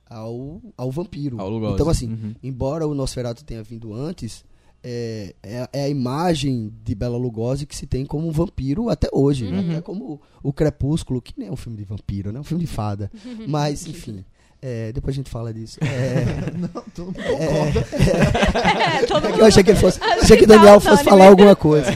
[0.08, 1.40] ao, ao vampiro.
[1.40, 1.74] Ao.
[1.74, 2.34] Então, assim, Uhum.
[2.42, 4.44] embora o Nosferatu tenha vindo antes,
[4.82, 9.08] é, é, é a imagem de Bela Lugosi que se tem como um vampiro até
[9.12, 9.46] hoje.
[9.46, 9.70] Uhum.
[9.70, 12.38] Até como o Crepúsculo, que nem é um filme de vampiro, né?
[12.38, 13.10] É um filme de fada.
[13.46, 14.24] Mas, enfim,
[14.62, 15.78] é, depois a gente fala disso.
[15.84, 17.86] É, Não, concorda.
[17.92, 19.38] É, é que mundo...
[19.40, 20.00] eu achei que ele fosse.
[20.02, 21.90] Achei que que tá Daniel fosse falar alguma coisa.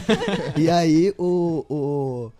[0.57, 2.31] E aí, o, o,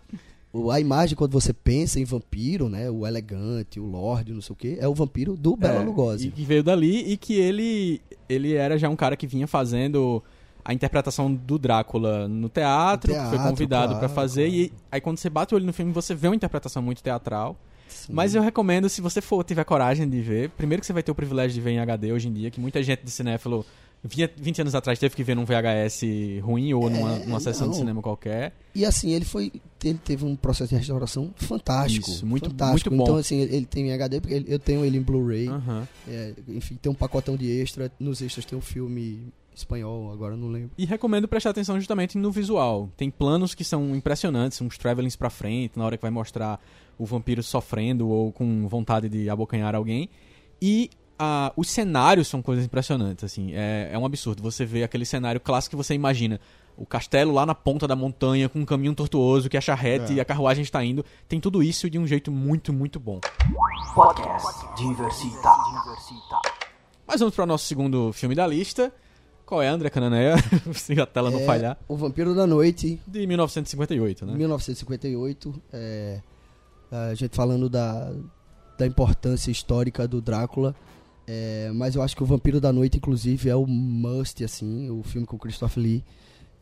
[0.52, 2.90] o- a imagem, quando você pensa em vampiro, né?
[2.90, 6.28] O elegante, o lorde, não sei o quê, é o vampiro do Bela É, Lugosi.
[6.28, 10.22] E que veio dali e que ele, ele era já um cara que vinha fazendo
[10.68, 14.48] a interpretação do Drácula no teatro, que foi teatro, convidado pra claro, fazer.
[14.48, 14.56] claro.
[14.62, 17.56] E aí quando você bate o olho no filme, você vê uma interpretação muito teatral.
[17.88, 18.12] Sim.
[18.12, 21.12] Mas eu recomendo, se você for tiver coragem de ver, primeiro que você vai ter
[21.12, 23.64] o privilégio de ver em HD hoje em dia, que muita gente de cinéfilo
[24.02, 26.02] via 20 anos atrás teve que ver num VHS
[26.42, 28.52] ruim ou numa, É, numa sessão de cinema qualquer.
[28.74, 29.52] E assim, ele foi.
[29.84, 32.10] Ele teve um processo de restauração fantástico.
[32.10, 32.90] Isso, muito- fantástico.
[32.90, 33.04] muito bom.
[33.04, 35.48] Então, assim, ele, tem em HD, porque eu tenho ele em Blu-ray.
[36.08, 37.90] É, enfim, tem um pacotão de extra.
[38.00, 40.70] Nos extras tem um filme espanhol, agora não lembro.
[40.76, 42.90] E recomendo prestar atenção justamente no visual.
[42.96, 46.60] Tem planos que são impressionantes, uns travelings pra frente, na hora que vai mostrar
[46.98, 50.08] o vampiro sofrendo ou com vontade de abocanhar alguém.
[50.60, 53.52] E ah, os cenários são coisas impressionantes, assim.
[53.54, 54.42] É, é um absurdo.
[54.42, 56.40] Você vê aquele cenário clássico que você imagina.
[56.76, 60.16] O castelo lá na ponta da montanha, com um caminho tortuoso, que a charrete É.
[60.16, 61.02] e a carruagem está indo.
[61.26, 63.18] Tem tudo isso de um jeito muito, muito bom.
[63.94, 65.48] Podcast Diversita.
[67.06, 68.92] Mas vamos para o nosso segundo filme da lista.
[69.46, 70.34] Qual é, André Cananeia?
[70.74, 71.78] Se a tela não É, falhar.
[71.88, 74.34] O Vampiro da Noite, De 1958, né?
[74.34, 75.62] 1958.
[75.72, 76.20] é,
[76.90, 78.12] a gente falando da,
[78.76, 80.74] da importância histórica do Drácula.
[81.26, 85.02] é, mas eu acho que o Vampiro da Noite, inclusive, é o must, assim, o
[85.02, 86.04] filme com o Christopher Lee.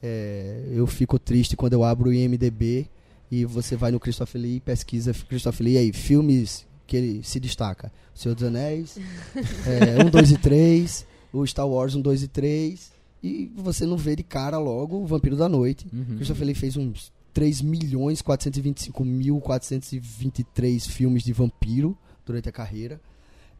[0.03, 2.87] É, eu fico triste quando eu abro o IMDB
[3.31, 7.40] e você vai no Christopher Lee e pesquisa Christopher Lee aí, filmes que ele se
[7.40, 7.90] destaca.
[8.14, 8.99] O Senhor dos Anéis,
[9.66, 11.07] é, 1, 2 e 3,
[11.40, 12.92] o Star Wars 1, 2 e 3,
[13.23, 15.87] e você não vê de cara logo o Vampiro da Noite.
[15.92, 16.16] Uhum.
[16.16, 23.01] Christopher Lee fez uns 3 milhões 425 mil 423 filmes de vampiro durante a carreira.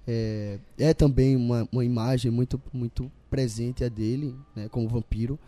[0.07, 5.39] É, é também uma, uma imagem muito, muito presente a dele, né, como vampiro.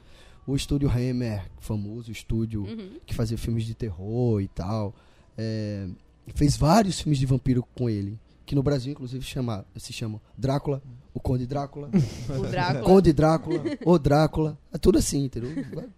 [0.46, 2.98] O estúdio Hammer, famoso estúdio Uhum.
[3.04, 4.94] que fazia filmes de terror e tal,
[5.36, 5.86] é,
[6.34, 10.80] fez vários filmes de vampiro com ele, que no Brasil inclusive chama, se chamam Drácula,
[11.12, 11.90] o Conde Drácula,
[12.28, 12.82] O Drácula.
[12.85, 15.50] Conde Drácula, o Drácula, é tudo assim, entendeu?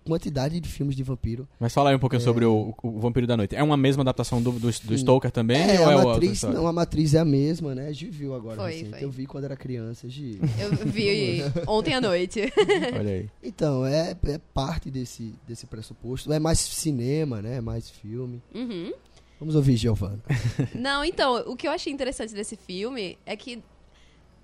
[0.05, 1.49] Quantidade de filmes de vampiro.
[1.59, 3.57] Mas fala aí um pouquinho sobre o, o Vampiro da Noite.
[3.57, 4.99] É uma mesma adaptação do, do, do.
[4.99, 5.61] Stoker também?
[5.61, 7.93] É, ou é a outra matriz, não, a matriz é a mesma, né?
[7.93, 8.91] Gi viu agora Foi, recente.
[8.91, 9.05] foi.
[9.05, 10.41] Eu vi quando era criança, Gi.
[10.61, 12.41] Eu vi ontem à noite.
[12.97, 13.29] Olha aí.
[13.43, 16.33] Então, é, é parte desse, desse pressuposto.
[16.33, 17.57] É mais cinema, né?
[17.57, 18.41] É mais filme.
[18.55, 18.93] Uhum.
[19.39, 20.21] Vamos ouvir Giovanna.
[20.75, 23.63] Não, então, o que eu achei interessante desse filme é que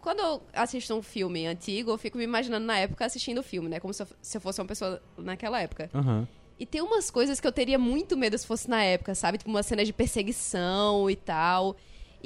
[0.00, 3.68] quando eu assisto um filme antigo, eu fico me imaginando na época assistindo o filme,
[3.68, 3.80] né?
[3.80, 5.90] Como se eu, se eu fosse uma pessoa naquela época.
[5.94, 6.28] Aham.
[6.58, 9.38] E tem umas coisas que eu teria muito medo se fosse na época, sabe?
[9.38, 11.76] Tipo, uma cena de perseguição e tal.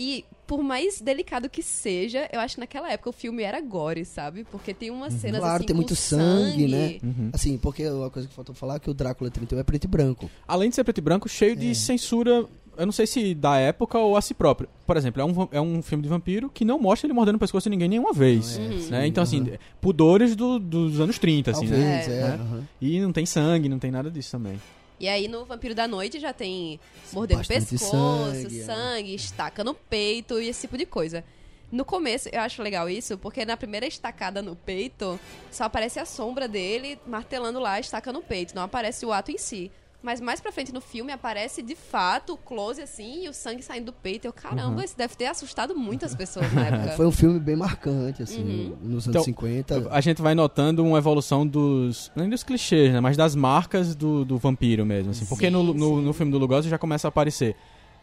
[0.00, 4.04] E por mais delicado que seja, eu acho que naquela época o filme era gore,
[4.04, 4.44] sabe?
[4.44, 6.98] Porque tem umas cenas Claro, assim tem com muito sangue, né?
[7.02, 7.30] Uhum.
[7.32, 9.88] Assim, porque uma coisa que faltou falar é que o Drácula 31 é preto e
[9.88, 10.30] branco.
[10.46, 11.56] Além de ser preto e branco, cheio É.
[11.56, 12.46] de censura.
[12.76, 14.68] Eu não sei se da época ou a si próprio.
[14.86, 17.38] Por exemplo, é um, é um filme de vampiro que não mostra ele mordendo o
[17.40, 18.56] pescoço de ninguém nenhuma vez.
[18.56, 18.88] Uhum.
[18.90, 19.04] né?
[19.08, 19.44] Então, assim,
[19.80, 22.02] pudores do- dos anos 30, assim, né?
[22.02, 22.20] Talvez, é.
[22.20, 22.24] É.
[22.34, 22.62] aham.
[22.80, 24.60] E não tem sangue, não tem nada disso também.
[25.00, 26.80] E aí no Vampiro da Noite já tem
[27.12, 29.14] mordendo Bastante pescoço, sangue, sangue, é.
[29.14, 31.24] estaca no peito e esse tipo de coisa.
[31.70, 36.04] No começo eu acho legal isso, porque na primeira estacada no peito só aparece a
[36.04, 39.70] sombra dele martelando lá a estaca no peito, não aparece o ato em si.
[40.00, 43.62] Mas mais pra frente no filme aparece de fato o close assim e o sangue
[43.62, 44.26] saindo do peito.
[44.28, 46.90] Eu, caramba, isso deve ter assustado muitas pessoas na época.
[46.92, 48.76] É, Foi um filme bem marcante, assim, Uhum.
[48.80, 49.88] nos anos Então, 50.
[49.90, 52.12] A gente vai notando uma evolução dos.
[52.14, 53.00] Nem dos clichês, né?
[53.00, 55.10] Mas das marcas do, do vampiro mesmo.
[55.10, 55.26] Assim.
[55.26, 56.02] Porque Sim, no, no, sim.
[56.04, 57.56] no filme do Lugosi já começa a aparecer.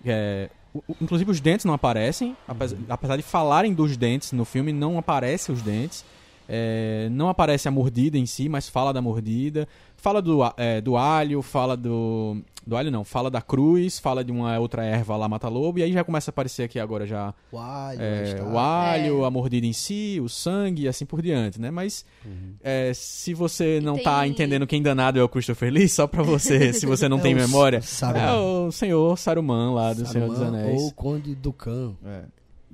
[0.05, 0.49] é,
[1.01, 2.35] inclusive os dentes não aparecem.
[2.45, 6.03] Apesar, apesar de falarem dos dentes no filme, não aparecem os dentes.
[6.47, 9.67] É, não aparece a mordida em si, mas fala da mordida.
[10.05, 12.37] Fala do, é, do alho, fala do.
[12.67, 15.91] Do alho não, fala da cruz, fala de uma outra erva lá, mata-lobo, e aí
[15.93, 19.27] já começa a aparecer aqui agora já O alho, é, o alho, É.
[19.27, 21.69] a mordida em si, o sangue e assim por diante, né?
[21.71, 22.03] Mas
[22.63, 26.21] é, se você não tem- tá entendendo quem danado é o Christopher Lee, só pra
[26.23, 28.25] você, se você não É tem memória, Saruman.
[28.27, 31.93] é o senhor Saruman lá do Senhor dos Saruman Anéis, Ou o Conde Dukan.
[32.03, 32.21] É.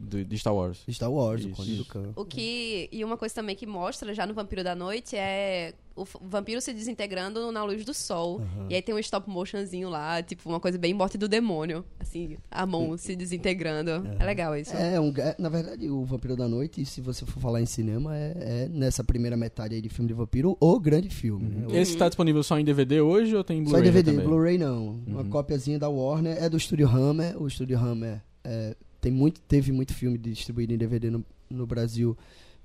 [0.01, 0.83] do, de Star Wars.
[0.89, 1.49] Star Wars, Isso.
[1.51, 2.09] o Conde Dukan.
[2.15, 2.89] O que.
[2.91, 6.73] E uma coisa também que mostra já no Vampiro da Noite é o vampiro se
[6.73, 8.41] desintegrando na luz do sol.
[8.69, 11.83] E aí tem um stop motionzinho lá, tipo, uma coisa bem morte do demônio.
[11.99, 13.91] Assim, a mão se desintegrando.
[14.17, 14.73] É legal isso.
[14.75, 18.15] É, um, é, na verdade, o Vampiro da Noite, se você for falar em cinema,
[18.17, 21.49] é, é nessa primeira metade aí de filme de vampiro o grande filme.
[21.49, 21.67] né?
[21.67, 24.21] O- Esse tá disponível só em DVD hoje ou tem Só em Blu-ray DVD?
[24.21, 25.01] Blu-ray não.
[25.05, 27.39] Uma cópiazinha da Warner é do Estúdio Hammer.
[27.39, 32.15] O Estúdio Hammer é, tem muito, teve muito filme distribuído em DVD no, no Brasil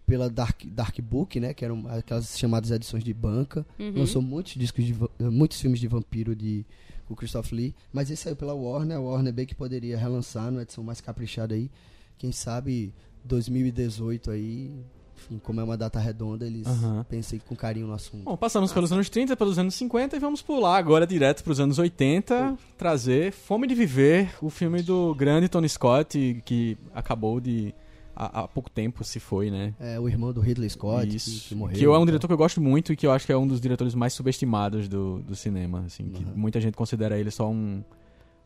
[0.06, 1.52] pela Dark, Dark Book, né?
[1.52, 3.66] Que eram aquelas chamadas edições de banca.
[3.78, 3.98] Uhum.
[3.98, 6.64] Lançou muitos discos de muitos filmes de vampiro de
[7.08, 10.62] o Christopher Lee, mas esse saiu pela Warner, a Warner bem que poderia relançar numa
[10.62, 11.70] edição mais caprichada aí.
[12.18, 12.92] Quem sabe
[13.24, 14.72] 2018 aí,
[15.16, 17.04] enfim, como é uma data redonda, eles Aham.
[17.08, 18.24] pensem com carinho no assunto.
[18.24, 21.78] Bom, passamos pelos anos 30, pelos anos 50 e vamos pular agora direto pros anos
[21.78, 27.74] 80, trazer Fome de Viver, o filme do grande Tony Scott, que acabou de.
[28.18, 29.74] Há, há pouco tempo se foi, né?
[29.78, 31.48] É, o irmão do Ridley Scott, que- Isso.
[31.48, 31.76] que, morreu.
[31.76, 33.36] Que é um e diretor que eu gosto muito e que eu acho que é
[33.36, 35.82] um dos diretores mais subestimados do, do cinema.
[35.86, 36.32] Assim, que Uhum.
[36.34, 37.84] muita gente considera ele só um,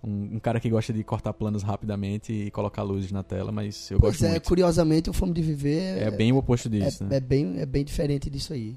[0.02, 3.90] um, um cara que gosta de cortar planos rapidamente e colocar luzes na tela, mas
[3.90, 4.46] eu Pois gosto é, muito.
[4.46, 7.16] curiosamente, o Fome de Viver É bem o oposto disso, é, né?
[7.16, 8.76] é bem, é bem diferente disso aí.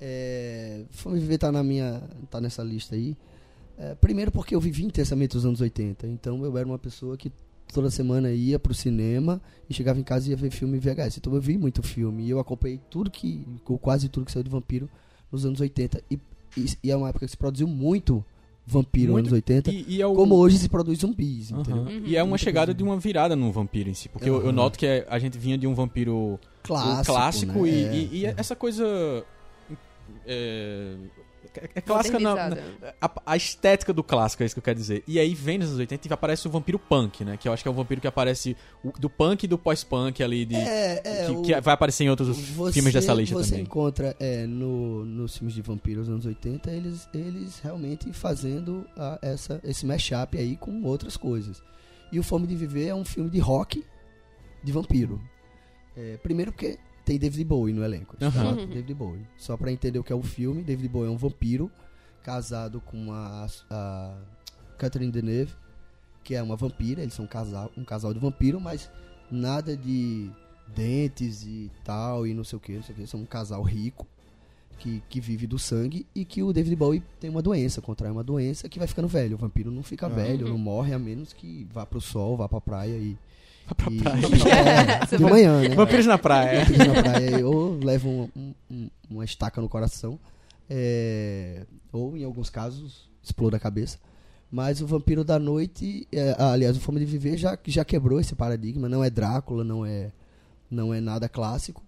[0.00, 3.16] É, Fome de Viver tá, na minha, tá nessa lista aí.
[3.78, 7.32] É, primeiro porque eu vivi intensamente os anos 80, então eu era uma pessoa que
[7.72, 11.18] toda semana ia pro cinema e chegava em casa e ia ver filme VHS.
[11.18, 14.44] Então eu vi muito filme e eu acompanhei tudo que, ou quase tudo que saiu
[14.44, 14.88] de vampiro
[15.30, 16.02] nos anos 80.
[16.10, 16.18] E,
[16.56, 18.24] e, e é uma época que se produziu muito
[18.66, 19.26] vampiro Muito.
[19.26, 21.60] anos 80, E, e é o- como hoje se produz zumbis, Aham.
[21.60, 21.82] entendeu?
[21.82, 22.02] Uhum.
[22.06, 22.76] E é uma Muita chegada coisa.
[22.78, 24.08] de uma virada no vampiro em si.
[24.08, 24.52] Porque eu, eu Aham.
[24.52, 27.68] noto que é- a gente vinha de um vampiro Clássico, clássico né?
[27.68, 28.34] e, É, e- e é.
[28.36, 28.84] essa coisa.
[31.56, 32.56] É, é- clássica na, na-
[33.00, 35.02] a, a estética do clássico, é isso que eu quero dizer.
[35.06, 37.36] E aí vem nos anos 80 e aparece o vampiro punk, né?
[37.36, 40.22] Que eu acho que é o vampiro que aparece o- do punk e do pós-punk
[40.22, 43.34] ali, de, É, é, que, o- que vai aparecer em outros Você- filmes dessa lista
[43.34, 43.64] você também.
[43.64, 49.18] encontra é, no, nos filmes de vampiros dos anos 80 eles, eles realmente fazendo a-
[49.22, 51.62] essa, esse mashup aí com outras coisas.
[52.12, 53.84] E o Fome de Viver é um filme de rock
[54.62, 55.20] de vampiro.
[55.96, 58.16] É, primeiro porque tem David Bowie no elenco.
[58.16, 58.30] tá?
[58.66, 59.26] David Bowie.
[59.36, 61.70] Só pra entender o que é o filme, David Bowie é um vampiro
[62.22, 64.16] casado com a, a
[64.78, 65.52] Catherine Deneuve,
[66.22, 67.02] que é uma vampira.
[67.02, 68.90] Eles são um casal, um casal de vampiro, mas
[69.30, 70.30] nada de
[70.74, 73.06] dentes e tal, e não sei o que, não sei o que.
[73.06, 74.06] São um casal rico
[74.78, 78.24] que, que vive do sangue e que o David Bowie tem uma doença, contrai uma
[78.24, 79.34] doença que vai ficando velho.
[79.36, 82.60] O vampiro não fica velho, não morre, a menos que vá pro sol, vá pra
[82.60, 83.16] praia e.
[83.76, 84.20] Pra e- praia.
[84.20, 85.74] É, de manhã, né?
[85.74, 86.64] Vampiros na praia.
[86.64, 90.18] Vampiros na praia, ou levam um- um- uma estaca no coração,
[90.68, 93.98] é, ou em alguns casos exploda a cabeça.
[94.50, 98.34] Mas o Vampiro da Noite, é, aliás, o Fome de Viver já, já quebrou esse
[98.34, 98.88] paradigma.
[98.88, 100.12] Não é Drácula, não é,
[100.70, 101.82] não é nada clássico.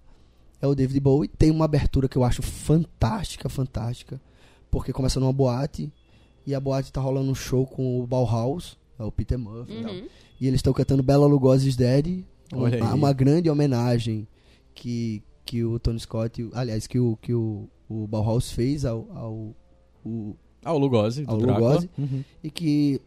[0.61, 1.29] É o David Bowie.
[1.29, 4.21] Tem uma abertura que eu acho fantástica, fantástica.
[4.71, 5.93] Porque começa numa boate,
[6.47, 9.83] e a boate tá rolando um show com o Bauhaus, é o Peter Murphy e
[9.83, 9.93] tal.
[10.40, 12.81] E eles estão cantando Bela Lugosi's Dead, um- aí.
[12.81, 14.27] uma grande homenagem
[14.75, 19.55] que, que o Tony Scott, aliás, que o, que o, o Bauhaus fez ao, ao,
[20.05, 21.38] o- Ah, o Lugosi, Ao.
[21.38, 21.88] Lugosi.
[21.99, 22.22] Uhum.
[22.44, 23.01] e que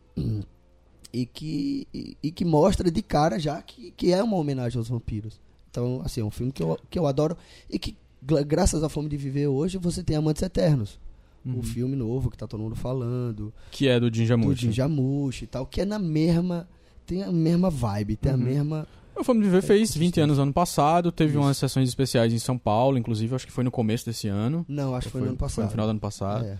[1.14, 4.88] e que e, e que mostra de cara já que, que é uma homenagem aos
[4.90, 5.40] vampiros.
[5.70, 7.38] Então, assim, é um filme que eu, que eu adoro
[7.70, 11.00] e que gra- graças à fome de viver hoje você tem Amantes Eternos.
[11.46, 11.60] Uhum.
[11.60, 14.60] O filme novo que tá todo mundo falando, Que é do Jim do.
[14.60, 16.68] Jim Jarmusch e tal, que é na mesma
[17.10, 18.38] tem a mesma vibe, tem Uhum.
[18.42, 20.24] a mesma O Fome de Viver fez 20 consistência.
[20.24, 21.40] anos ano passado, teve Isso.
[21.42, 24.66] umas sessões especiais em São Paulo, inclusive, acho que foi no começo desse ano.
[24.68, 25.56] Não, acho que foi, no ano passado.
[25.56, 26.46] Foi no final do ano passado.
[26.46, 26.58] É.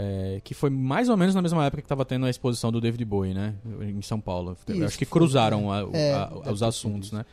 [0.00, 2.80] É, que foi mais ou menos na mesma época que estava tendo a exposição do
[2.80, 3.54] David Bowie, né?
[3.82, 4.56] Em São Paulo.
[4.68, 7.24] Isso, acho que foi, cruzaram a- é, a- deve os ter assuntos, né?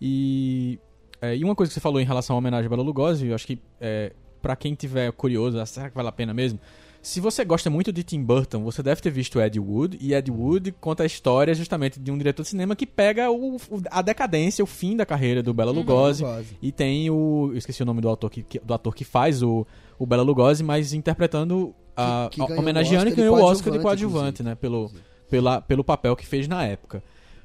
[0.00, 0.78] E,
[1.20, 3.34] é, e uma coisa que você falou em relação à homenagem a Bela Lugosi, eu
[3.34, 6.58] acho que é, para quem tiver curioso, ah, será que vale a pena mesmo?
[7.00, 10.30] Se você gosta muito de Tim Burton, você deve ter visto Ed Wood, e Ed
[10.30, 13.56] Wood conta a história justamente de um diretor de cinema que pega o-
[13.90, 16.56] a decadência, o fim da carreira do Bela Lugosi, Lugosi.
[16.60, 17.50] e tem o.
[17.52, 19.66] Eu esqueci o nome do ator que, do ator que faz o,
[19.98, 21.74] o Bela Lugosi, mas interpretando.
[21.96, 23.82] A, Que- que a- homenageando e ganhou o Oscar de coadjuvante,
[24.14, 24.54] coadjuvante, né?
[24.54, 24.90] Pelo,
[25.30, 27.02] pela, pelo papel que fez na época.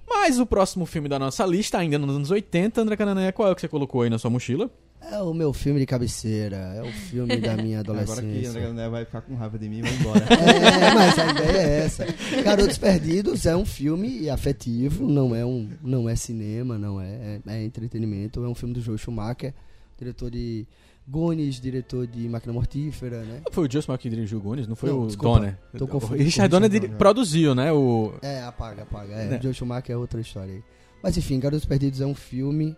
[0.07, 3.51] Mas o próximo filme da nossa lista, ainda nos anos 80, André Canané, qual é
[3.51, 4.69] o que você colocou aí na sua mochila?
[5.11, 8.49] É o meu filme de cabeceira, é o filme da minha Agora que adolescência.
[8.49, 10.25] André Gané vai ficar com raiva de mim e vai embora.
[10.33, 12.05] É, mas a ideia é essa.
[12.43, 17.53] Garotos Perdidos é um filme afetivo, não é um, não é cinema, não é, é,
[17.53, 18.43] é entretenimento.
[18.43, 19.53] É um filme do Joe Schumacher,
[19.97, 20.65] diretor de
[21.07, 23.41] Goonies, diretor de Máquina Mortífera, né?
[23.51, 25.57] Foi o Just Mark que dirigiu o Goonies, não foi Não, o desculpa, Donner?
[25.77, 27.71] tô o confundindo Richard o Donner produziu, né?
[27.73, 28.13] O...
[28.21, 29.13] É, apaga, apaga.
[29.13, 29.39] É, Né?
[29.41, 30.63] Joe Schumacher é outra história aí.
[31.01, 32.75] Mas enfim, Garotos Perdidos é um filme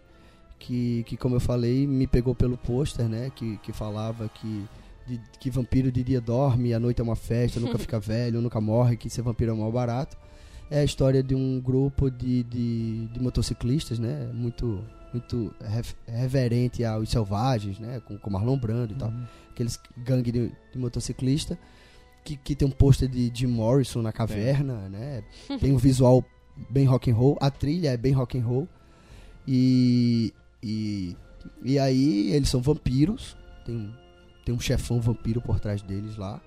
[0.60, 3.32] que, que como eu falei, me pegou pelo pôster, né?
[3.36, 4.66] Que, que falava que,
[5.08, 8.60] de- que vampiro de dia dorme, à noite é uma festa, nunca fica velho, nunca
[8.62, 10.18] morre, que ser vampiro é mal barato.
[10.72, 14.30] É a história de um grupo de, de, de motociclistas, né?
[14.34, 15.54] Muito, muito
[16.08, 18.02] reverente aos selvagens, né?
[18.04, 19.14] Com, com Marlon Brando e tal.
[19.52, 21.58] Aqueles gangue de, de motociclista.
[22.24, 25.24] Que, que tem um pôster de Jim Morrison na caverna, né?
[25.62, 26.26] Tem um visual
[26.72, 28.68] bem rock and roll, a trilha é bem rock and roll.
[29.48, 30.34] E
[30.66, 31.16] e,
[31.64, 33.92] e aí eles são vampiros, tem um,
[34.44, 36.42] tem um chefão vampiro por trás deles lá.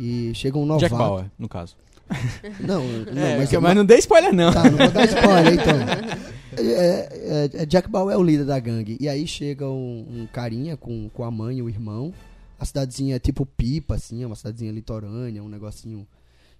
[0.00, 0.88] E chega um novato.
[0.88, 1.76] Jack Bauer, no caso.
[2.60, 4.52] Não, não, É, mas, mas não dê spoiler, não.
[4.52, 5.74] Tá, não vou dar spoiler então.
[6.56, 8.96] É, é, é, Jack Bauer é o líder da gangue.
[9.00, 12.14] E aí chega um, um carinha com, com a mãe e o irmão.
[12.60, 16.06] A cidadezinha é tipo pipa, assim, é uma cidadezinha litorânea, um negocinho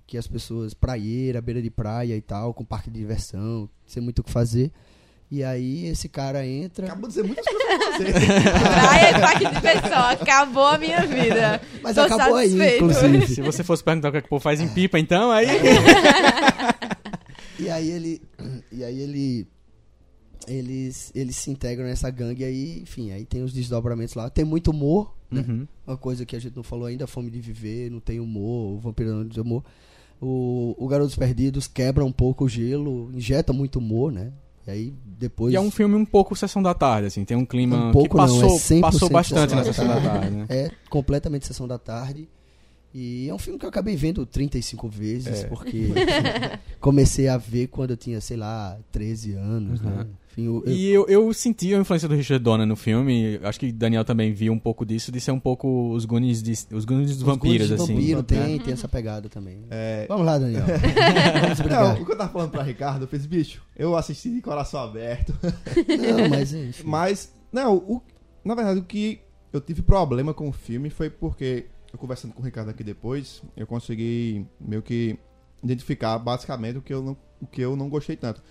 [0.05, 4.19] que as pessoas, praieira, beira de praia e tal, com parque de diversão, sem muito
[4.19, 4.73] o que fazer.
[5.31, 6.87] E aí esse cara entra.
[6.87, 8.13] Acabou de dizer muitas coisas pra você.
[8.61, 10.05] Praia e parque de diversão.
[10.05, 11.61] Acabou a minha vida.
[11.83, 12.85] Mas Tô acabou aí, satisfeito.
[12.85, 13.27] inclusive.
[13.35, 15.47] Se você fosse perguntar o que, é que o povo faz em pipa, então, aí.
[17.59, 18.23] E aí ele.
[18.73, 19.47] E aí ele.
[20.47, 24.29] Eles, eles se integram nessa gangue e aí, enfim, aí tem os desdobramentos lá.
[24.29, 25.43] Tem muito humor, né?
[25.49, 25.67] Uhum.
[25.87, 28.75] Uma coisa que a gente não falou ainda, a fome de viver, não tem humor,
[28.75, 29.65] o vampiro não tem humor.
[30.21, 34.33] O, o Garotos Perdidos quebra um pouco o gelo, injeta muito humor, né?
[34.67, 35.53] E aí depois.
[35.53, 38.11] E é um filme um pouco Sessão da Tarde, assim, tem um clima Um pouco
[38.11, 40.31] que passou, não, é 100% passou bastante na Sessão da Tarde.
[40.37, 40.47] Né?
[40.49, 42.29] É completamente sessão da tarde.
[42.97, 45.47] E é um filme que eu acabei vendo 35 vezes, É.
[45.49, 45.89] porque
[46.81, 50.07] comecei a ver quando eu tinha, sei lá, 13 anos, né?
[50.35, 53.59] Enfim, eu- eu- E eu, eu senti a influência do Richard Donner no filme, acho
[53.61, 56.85] que Daniel também viu um pouco disso, de ser um pouco os Goonies, de, os
[56.85, 57.95] Goonies dos os vampiros, Goonies assim.
[57.95, 58.25] vampiro né?
[58.27, 59.65] tem, tem essa pegada também.
[59.71, 60.65] É, Vamos lá, Daniel.
[61.71, 64.81] Não, o que eu tava falando pra Ricardo, eu fiz, bicho, eu assisti de coração
[64.81, 65.33] aberto.
[65.43, 66.83] Não, mas enfim.
[66.87, 68.03] Mas, não, o,
[68.45, 69.21] na verdade, o que
[69.53, 73.43] eu tive problema com o filme foi porque, eu conversando com o Ricardo aqui depois,
[73.57, 75.17] eu consegui meio que
[75.63, 78.43] identificar basicamente o que eu não o que eu não gostei tanto.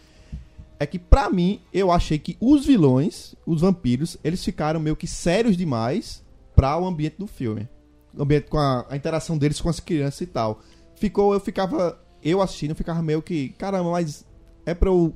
[0.84, 5.08] É que, pra mim, eu achei que os vilões, os vampiros, eles ficaram meio que
[5.08, 6.22] sérios demais
[6.54, 7.70] pra o ambiente do filme.
[8.14, 10.60] O ambiente com a, a interação deles com as crianças e tal.
[10.96, 11.98] Ficou, eu ficava.
[12.22, 13.50] Eu assistindo, eu ficava meio que.
[13.58, 14.26] Caramba, mas
[14.66, 15.16] é pra eu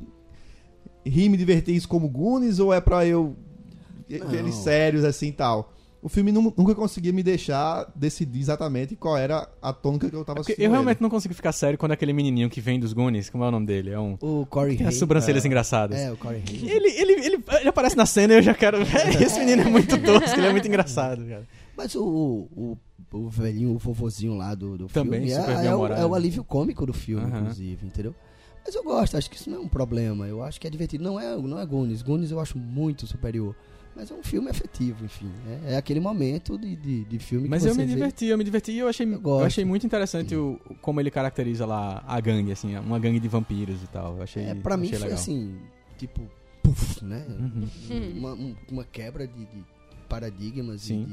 [1.05, 3.35] rir me divertir isso como Goonies ou é pra eu
[4.09, 4.33] Não.
[4.33, 5.73] eles sérios assim e tal?
[6.01, 10.23] O filme nu- nunca conseguia me deixar decidir exatamente qual era a tônica que eu
[10.23, 10.65] tava Porque assistindo.
[10.65, 11.03] eu realmente ele.
[11.03, 13.65] não consigo ficar sério quando aquele menininho que vem dos Goonies, como é o nome
[13.65, 13.89] dele?
[13.91, 14.15] É um.
[14.21, 15.97] O Corey Tem as sobrancelhas engraçadas.
[15.99, 16.67] É, o Corey Haim.
[16.69, 18.77] Ele, ele, ele, ele aparece na cena e eu já quero.
[19.21, 21.43] Esse menino é muito tosco, ele é muito engraçado, cara.
[21.75, 22.77] Mas o, o,
[23.13, 26.15] o velhinho, o vovozinho lá do, do Também, filme super é, é, o, é o
[26.15, 28.15] alívio cômico do filme, inclusive, entendeu?
[28.67, 30.27] Mas eu gosto, acho que isso não é um problema.
[30.27, 31.01] Eu acho que é divertido.
[31.03, 32.01] Não é, não é Goonies.
[32.01, 33.55] Goonies eu acho muito superior.
[33.95, 35.31] Mas é um filme efetivo, enfim.
[35.65, 37.93] É, é aquele momento de, de, de filme Mas que eu me vê.
[37.95, 39.45] diverti, eu me diverti e eu achei, eu gosto.
[39.47, 43.81] achei muito interessante o, como ele caracteriza lá a gangue, assim, uma gangue de vampiros
[43.81, 44.17] e tal.
[44.17, 45.19] Eu achei, É, pra mim achei foi legal.
[45.19, 45.57] assim,
[45.97, 46.21] tipo,
[46.61, 47.25] puf, né?
[47.27, 48.13] Uhum.
[48.19, 49.63] Uma, um- uma quebra de, de
[50.07, 51.05] paradigmas e Sim.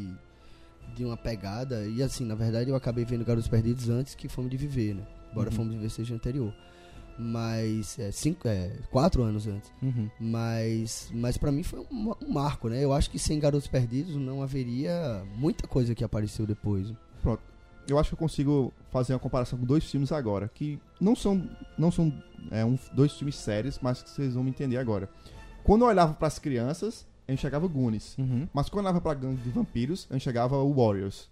[0.91, 1.87] de, de uma pegada.
[1.87, 5.07] E assim, na verdade eu acabei vendo Garotos Perdidos antes que Fome de Viver, né?
[5.33, 5.57] Embora Uhum.
[5.57, 6.53] Fome de Viver seja anterior.
[7.19, 9.71] Mas, é, cinco, é, quatro anos antes.
[9.81, 10.11] Uhum.
[10.19, 12.85] Mas, mas para mim foi um, um marco, né?
[12.85, 16.93] Eu acho que sem Garotos Perdidos não haveria muita coisa que apareceu depois.
[17.87, 21.49] Eu acho que eu consigo fazer uma comparação com dois filmes agora, que não são,
[21.77, 22.13] não são
[22.51, 25.09] é, um, dois filmes sérios, mas que vocês vão me entender agora.
[25.63, 28.17] Quando eu olhava pras crianças, eu enxergava Goonies.
[28.19, 28.49] Uhum.
[28.53, 31.29] Mas quando eu olhava pra gangue de vampiros, eu enxergava o Warriors.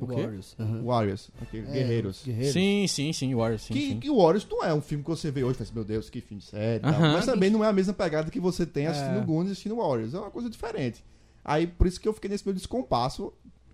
[0.00, 0.14] O quê?
[0.22, 0.56] Warriors.
[0.58, 0.82] aham.
[0.84, 2.22] Warriors, aquele, É, Guerreiros.
[2.24, 2.52] Guerreiros.
[2.52, 4.00] Sim, sim, sim, Warriors, sim, que, sim.
[4.00, 5.84] que o Warriors não é um filme que você vê hoje e fala assim, meu
[5.84, 6.92] Deus, que filme sério e tal.
[7.00, 7.12] Aham.
[7.12, 9.24] Mas também não é a mesma pegada que você tem assistindo É.
[9.24, 10.14] Goonies e assistindo Warriors.
[10.14, 11.04] É uma coisa diferente.
[11.44, 13.32] Aí, por isso que eu fiquei nesse meu descompasso,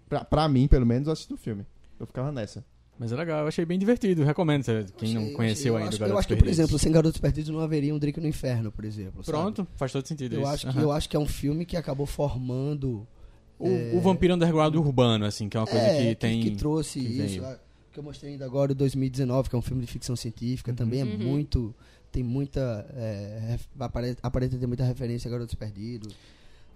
[0.08, 1.64] pra, pra mim, pelo menos, assistindo o filme.
[1.98, 2.64] Eu ficava nessa.
[2.98, 4.62] Mas é legal, eu achei bem divertido, recomendo,
[4.98, 6.48] quem não Achei- conheceu achei- eu ainda acho, o que- Eu Garotos acho que, por
[6.48, 9.24] exemplo, sem Garotos Perdidos não haveria um Drake no Inferno, por exemplo.
[9.24, 9.38] sabe?
[9.38, 10.50] Pronto, faz todo sentido Eu isso.
[10.50, 10.82] acho, que, Aham.
[10.82, 13.06] eu acho que é um filme que acabou formando.
[13.60, 16.40] O, o vampiro underground urbano, assim, que é uma coisa é, que tem...
[16.40, 17.16] que trouxe que isso.
[17.40, 17.46] veio.
[17.46, 17.58] ah,
[17.92, 20.72] Que eu mostrei ainda agora, o 2019, que é um filme de ficção científica.
[20.72, 21.18] Também é Uhum.
[21.18, 21.74] muito.
[22.12, 22.86] Tem muita.
[22.96, 26.14] É, ref- apare- aparenta ter muita referência a Garotos Perdidos.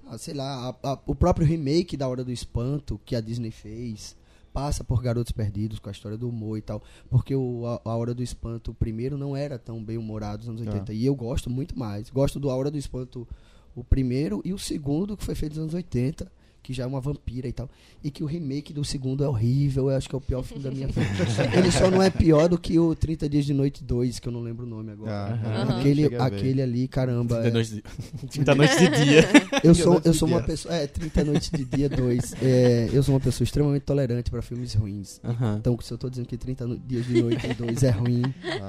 [0.06, 3.50] Ah, sei lá, a- a- o próprio remake da Hora do Espanto que a Disney
[3.50, 4.14] fez.
[4.52, 6.80] Passa por Garotos Perdidos, com a história do humor e tal.
[7.10, 10.60] Porque o, a, a Hora do Espanto, o primeiro, não era tão bem humorado nos
[10.60, 10.92] anos 80.
[10.92, 12.08] E eu gosto muito mais.
[12.10, 13.26] Gosto do A Hora do Espanto,
[13.74, 16.30] o primeiro, e o segundo, que foi feito nos anos 80,
[16.64, 17.68] que já é uma vampira e tal.
[18.02, 20.64] E que o remake do segundo é horrível, eu acho que é o pior filme
[20.64, 21.00] da minha vida.
[21.56, 24.32] Ele só não é pior do que o 30 Dias de Noite 2, que eu
[24.32, 25.12] não lembro o nome agora.
[25.34, 25.78] Aham.
[25.78, 26.34] Aquele, Cheguei a ver.
[26.34, 27.36] aquele ali, caramba.
[27.42, 27.82] 30 é- noites de,
[28.28, 29.24] 30 noites de dia.
[29.62, 30.46] eu sou, eu sou uma dia.
[30.46, 30.74] pessoa.
[30.74, 32.34] É, 30 Noites de Dia 2.
[32.42, 35.20] É, eu sou uma pessoa extremamente tolerante pra filmes ruins.
[35.22, 35.56] Aham.
[35.60, 38.22] Então, se eu tô dizendo que 30 no- Dias de Noite 2 é ruim,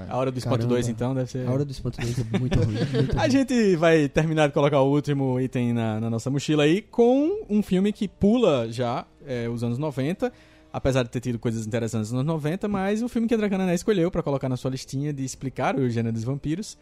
[0.10, 0.76] A hora do espanto Caramba.
[0.76, 1.48] 2, então, deve ser...
[1.48, 2.76] a Hora do Espanto 2 é muito ruim.
[2.94, 3.32] Muito A ruim.
[3.32, 7.62] gente vai terminar de colocar o último item na, na nossa mochila aí com um
[7.64, 10.32] filme que pula já é, os anos 90,
[10.72, 13.74] apesar de ter tido coisas interessantes nos anos 90, mas um filme que André Canané
[13.76, 16.78] escolheu pra colocar na sua listinha de explicar o gênero dos vampiros.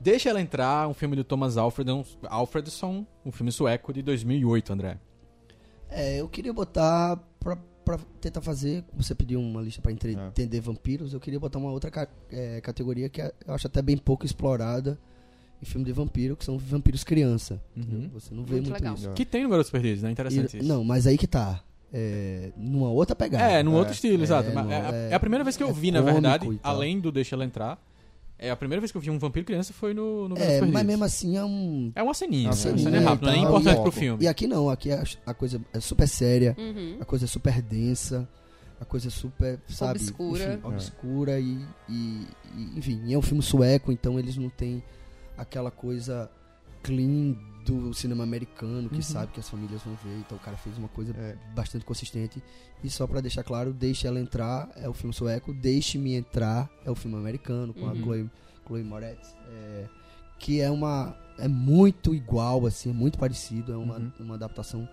[0.00, 4.98] Deixa ela entrar, um filme do Thomas Alfredson, Alfredson, um filme sueco de 2008, André.
[5.88, 8.82] É, eu queria botar pra, pra tentar fazer.
[8.94, 10.26] Você pediu uma lista pra entre- É.
[10.26, 11.12] entender vampiros.
[11.12, 14.24] Eu queria botar uma outra ca- é, categoria que é- eu acho até bem pouco
[14.26, 14.98] explorada
[15.62, 17.62] em filme de vampiro, que são vampiros criança.
[17.76, 18.10] Uhum.
[18.14, 18.94] Você não vê Muito muito, legal.
[18.96, 19.12] isso.
[19.12, 20.10] Que tem no Garotos Perdidos, né?
[20.10, 20.68] Interessante E- isso.
[20.68, 21.62] não, mas aí que tá.
[21.94, 23.44] É, numa outra pegada.
[23.52, 24.48] É, num É, outro estilo, é, exato.
[24.50, 27.12] é, a- é- é a primeira vez que eu é vi, na verdade, além do
[27.12, 27.78] Deixa Ela Entrar,
[28.38, 30.70] é a primeira vez que eu vi um vampiro criança foi no, no É, Perdidos.
[30.72, 31.92] mas mesmo assim é um.
[31.94, 32.56] É uma ceninha, Uma né?
[32.56, 34.24] uma ceninha cena e rápida, não é importante e- pro filme.
[34.24, 36.96] E aqui não, aqui a, a coisa é super séria, Uhum.
[36.98, 38.26] a coisa é super densa,
[38.80, 39.98] a coisa é super, sabe?
[40.00, 40.54] Obscura.
[40.54, 41.58] enfim, obscura e,
[41.90, 44.82] e- e, Enfim, é um filme sueco, então eles não têm
[45.36, 46.30] aquela coisa
[46.82, 49.02] clean do cinema americano, que Uhum.
[49.02, 51.36] sabe que as famílias vão ver, então o cara fez uma coisa É.
[51.54, 52.42] bastante consistente.
[52.82, 56.90] E só pra deixar claro, Deixe Ela Entrar é o filme sueco, Deixe-me Entrar é
[56.90, 58.02] o filme americano, com a Uhum.
[58.02, 58.30] Chloe,
[58.66, 59.36] Chloe Moretz.
[59.48, 59.88] é,
[60.40, 61.16] que é uma.
[61.38, 64.12] É muito igual, assim, é muito parecido, é uma, Uhum.
[64.18, 64.88] uma adaptação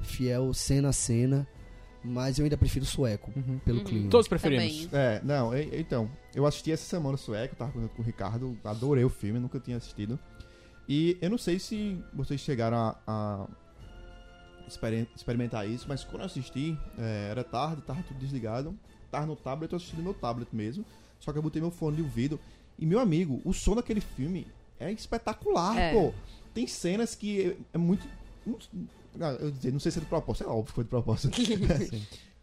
[0.00, 1.46] fiel, cena a cena,
[2.06, 3.58] mas eu ainda prefiro o sueco, Uhum.
[3.58, 3.84] pelo Uhum.
[3.84, 4.10] clima.
[4.10, 4.88] Todos preferimos.
[4.92, 8.58] É, não, e- então, eu assisti essa semana o sueco, tava conversando com o Ricardo,
[8.64, 10.18] adorei o filme, nunca tinha assistido.
[10.88, 13.46] E eu não sei se vocês chegaram a, a
[14.68, 18.74] experi- experimentar isso, mas quando eu assisti, é, era tarde, tava tudo desligado,
[19.10, 20.84] tava no tablet, eu assisti no meu tablet mesmo,
[21.18, 22.38] só que eu botei meu fone de ouvido,
[22.78, 24.46] e meu amigo, o som daquele filme
[24.78, 25.92] é espetacular, É.
[25.92, 26.12] pô.
[26.54, 28.06] Tem cenas que é, é muito...
[29.40, 31.30] Eu dizer, não sei se é de propósito, é óbvio que foi de propósito.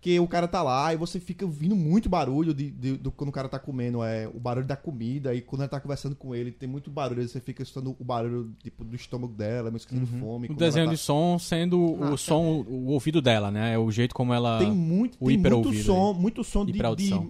[0.04, 3.30] Porque o cara tá lá e você fica ouvindo muito barulho de, de- do, quando
[3.30, 6.36] o cara tá comendo, é o barulho da comida, e quando ela tá conversando com
[6.36, 9.88] ele, tem muito barulho, aí você fica escutando o barulho tipo, do estômago dela, mesmo
[9.88, 10.50] sentindo fome.
[10.50, 13.76] O desenho tá- de som sendo Ah, o som, o ouvido dela, né?
[13.76, 14.60] É o jeito como ela.
[14.60, 16.78] Tem muito, o tem muito som, muito som de, de,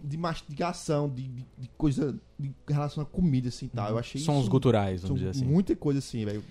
[0.07, 3.87] de mastigação, de, de, de coisa de relação à comida, assim, tá?
[3.91, 4.49] Eu achei Sons isso-
[5.03, 5.45] vamos dizer assim.
[5.45, 6.43] Muita coisa assim, velho.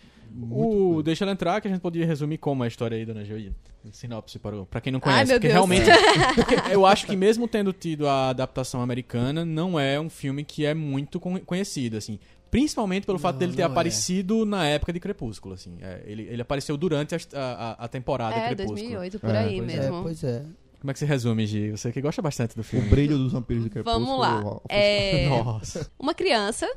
[0.50, 1.02] O.
[1.02, 3.52] Deixa ela entrar, que a gente poderia resumir como é a história aí, dona Joia.
[3.90, 5.26] Sinopse para, pra quem não Ai, conhece.
[5.32, 5.54] meu porque Deus.
[5.54, 5.86] realmente.
[6.36, 10.64] porque eu acho que mesmo tendo tido a adaptação americana, não é um filme que
[10.64, 12.18] é muito con- conhecido, assim.
[12.50, 13.64] Principalmente pelo fato Não, dele ter é.
[13.64, 15.78] aparecido na época de Crepúsculo, assim.
[15.80, 18.78] É, ele, ele apareceu durante a, a, a temporada É, Crepúsculo.
[18.78, 19.74] 2008, por É, aí pois é.
[19.74, 20.02] É, mesmo.
[20.02, 20.44] pois é.
[20.78, 21.70] Como é que você resume, Gi?
[21.70, 22.88] Você que gosta bastante do O filme.
[22.88, 24.04] brilho dos vampiros do Crepúsculo.
[24.06, 24.60] Vamos lá.
[24.68, 25.90] É, Nossa.
[25.98, 26.70] uma criança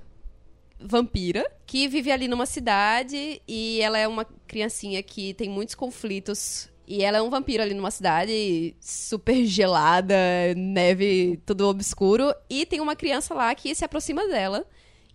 [0.79, 6.69] vampira que vive ali numa cidade e ela é uma criancinha que tem muitos conflitos
[6.87, 10.15] e ela é um vampiro ali numa cidade super gelada,
[10.55, 14.65] neve, tudo obscuro e tem uma criança lá que se aproxima dela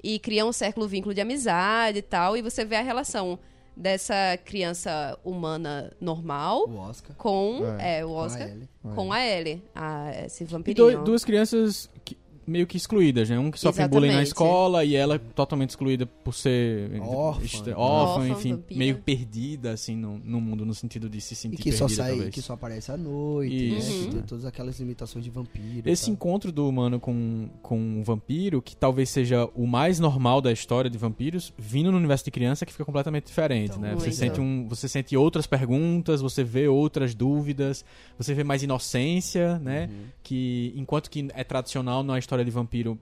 [0.02, 3.38] e cria um certo vínculo de amizade e tal e você vê a relação
[3.76, 7.16] dessa criança humana normal O Oscar.
[7.16, 8.00] com É.
[8.00, 8.68] é, o Oscar Ellie.
[8.94, 10.98] com a Ellie, a, esse E vampirinho.
[10.98, 12.16] do- duas crianças que-
[12.50, 13.38] meio que excluídas, né?
[13.38, 14.26] Um que sofre bullying na Exatamente.
[14.28, 17.44] escola e ela totalmente excluída por ser Órfã.
[17.44, 18.78] estra- Órfã, órfã, enfim, vampira.
[18.78, 22.02] meio perdida, assim, no, no mundo, no sentido de se E sentir que só perdida,
[22.02, 22.34] sai, talvez.
[22.34, 23.90] que só aparece à noite, Isso.
[23.90, 23.94] né?
[23.96, 24.04] Uhum.
[24.06, 25.88] Que tem todas aquelas limitações de vampiro.
[25.88, 30.40] e Esse encontro do humano com, com um vampiro, que talvez seja o mais normal
[30.40, 33.94] da história de vampiros, vindo no universo de criança que fica completamente diferente, Então, né?
[33.94, 37.84] Você sente, um, você sente outras perguntas, você vê outras dúvidas,
[38.18, 39.88] você vê mais inocência, né?
[39.90, 40.04] Uhum.
[40.22, 42.98] Que enquanto que é tradicional na história de vampiro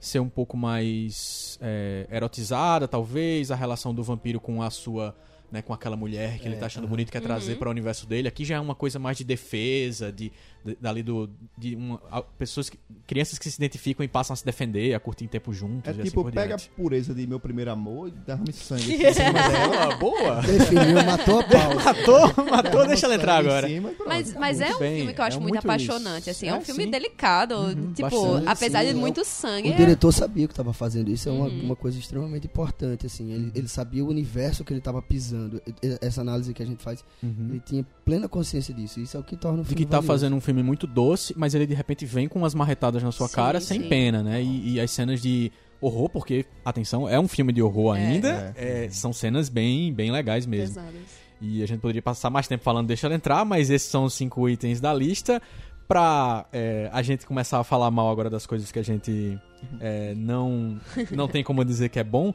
[0.00, 5.16] ser um pouco mais é, erotizada, talvez, a relação do vampiro com a sua...
[5.50, 7.58] Né, com aquela mulher que ele É, tá achando bonito, quer trazer Uhum.
[7.58, 8.28] para o universo dele.
[8.28, 10.32] Aqui já é uma coisa mais de defesa, de, de-
[10.80, 14.44] dali do de uma, a- pessoas que, crianças que se identificam e passam a se
[14.44, 15.88] defender, a curtir tempo juntos.
[15.88, 16.70] É e assim tipo, por pega diante.
[16.72, 19.96] a pureza de meu primeiro amor e derrame sangue em cima dela.
[19.96, 20.42] Boa, boa.
[20.42, 21.74] Definiu, matou a pau.
[21.84, 23.68] matou, matou, deixa ela entrar agora.
[23.68, 23.92] cima.
[24.06, 26.46] Mas, mas é Muito um bem, filme que eu acho é muito, muito apaixonante, assim.
[26.48, 26.90] É, um É, filme sim.
[26.90, 27.54] delicado.
[27.56, 29.68] Uhum, tipo, bastante, apesar de sim, muito O sangue.
[29.70, 31.62] é- diretor sabia que estava fazendo isso, é uma, Uhum.
[31.64, 33.30] uma coisa extremamente importante, assim.
[33.32, 35.60] Ele, ele sabia o universo que ele estava pisando.
[36.00, 37.48] Essa análise que a gente faz, Uhum.
[37.50, 39.00] ele tinha plena consciência disso.
[39.00, 40.06] Isso é o que torna o De filme que tá valioso.
[40.06, 43.28] fazendo um filme muito doce, mas ele de repente vem com umas marretadas na sua
[43.28, 43.88] Sim, cara sem sim.
[43.88, 44.42] pena, né?
[44.42, 45.50] E, e as cenas de
[45.80, 48.00] horror, porque, atenção, é um filme de horror É.
[48.06, 50.74] ainda, é, são cenas bem, bem legais mesmo.
[50.76, 51.00] Pesadas.
[51.40, 54.14] E a gente poderia passar mais tempo falando deixa ela entrar, mas esses são os
[54.14, 55.40] cinco itens da lista.
[55.86, 59.38] Pra é, a gente começar a falar mal agora das coisas que a gente
[59.80, 60.78] é, não,
[61.10, 62.34] não tem como dizer que é bom,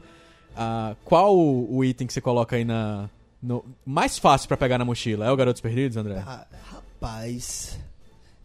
[0.56, 3.08] ah, qual o, item que você coloca aí na.
[3.40, 5.26] no- mais fácil pra pegar na mochila?
[5.26, 6.20] É o Garotos Perdidos, André?
[6.26, 7.83] Ah, rapaz, é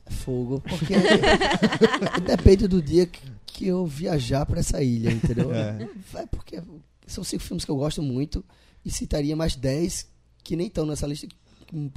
[0.10, 0.62] fogo.
[0.68, 0.94] Porque
[2.26, 5.54] depende do dia que, que eu viajar pra essa ilha, entendeu?
[5.54, 5.88] É.
[6.16, 6.62] É porque
[7.08, 8.44] são cinco filmes que eu gosto muito
[8.86, 10.08] e citaria mais dez
[10.44, 11.28] que nem estão nessa lista.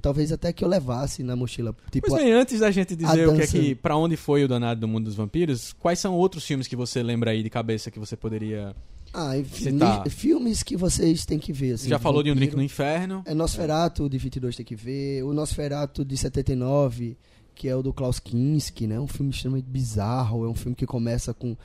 [0.03, 1.75] Talvez até que eu levasse na mochila.
[1.91, 4.49] Tipo, Pois bem, antes da gente dizer o que é que, pra onde foi o
[4.49, 7.91] danado do mundo dos vampiros, quais são outros filmes que você lembra aí de cabeça
[7.91, 8.77] que você poderia.
[9.15, 11.73] ah, li- filmes que vocês têm que ver.
[11.75, 12.59] Assim, já falou de um drink vampiro.
[12.59, 13.23] no inferno?
[13.25, 15.25] É Nosferatu de 22 tem que ver.
[15.25, 17.17] O Nosferatu de 79,
[17.63, 18.99] que é o do Klaus Kinski, né?
[18.99, 20.45] Um filme extremamente bizarro.
[20.45, 21.57] É um filme que começa com,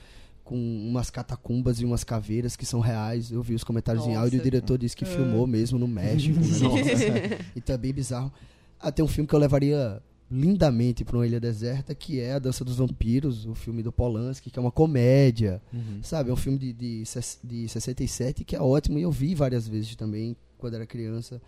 [0.44, 3.32] com umas catacumbas e umas caveiras que são reais.
[3.32, 4.20] Eu vi os comentários em Nossa.
[4.20, 6.38] áudio e o diretor disse que filmou mesmo no México.
[6.38, 7.38] né?
[7.56, 8.32] e também bizarro.
[8.78, 12.38] Ah, tem um filme que eu levaria lindamente para uma ilha deserta, que é A
[12.38, 15.60] Dança dos Vampiros, o filme do Polanski, que é uma comédia.
[16.00, 17.02] Sabe, é um filme de, de,
[17.42, 21.42] de 67 que é ótimo e eu vi várias vezes também quando era criança.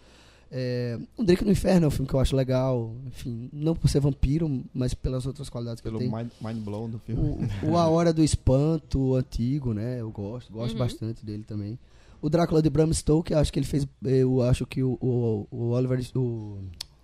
[0.53, 3.89] É, um Drink no Inferno é um filme que eu acho legal, enfim, não por
[3.89, 6.19] ser vampiro, mas pelas outras qualidades que Pelo ele tem.
[6.19, 7.49] mind, mind blown do filme.
[7.63, 10.01] O, o A Hora do Espanto, o antigo, né?
[10.01, 10.79] Eu gosto, gosto Uhum.
[10.81, 11.79] bastante dele também.
[12.21, 15.71] O Drácula de Bram Stoker, acho que ele fez, eu acho que o, o, o
[15.71, 16.59] Oliver, o,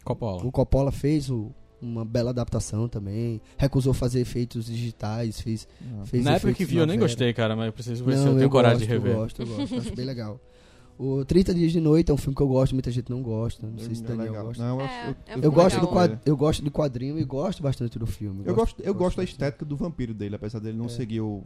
[0.04, 0.44] Coppola.
[0.44, 3.40] o Coppola fez o- uma bela adaptação também.
[3.56, 5.68] Recusou fazer efeitos digitais, fez,
[6.06, 8.32] fez Na época que vi, eu nem gostei, cara, mas eu preciso ver se Não,
[8.32, 9.12] eu tenho coragem gosto, de rever.
[9.12, 10.40] Eu gosto, eu gosto, acho bem legal.
[10.98, 13.66] O 30 Dias de Noite é um filme que eu gosto, muita gente não gosta.
[13.66, 14.46] Não sei se É Daniel legal.
[14.46, 14.62] gosta.
[14.62, 17.24] Não, eu, É, eu, é um Eu filme gosto, do eu gosto do quadrinho e
[17.24, 18.42] gosto bastante do filme.
[18.46, 20.88] Eu gosto, eu gosto da estética do vampiro dele, apesar dele não É.
[20.88, 21.42] seguir o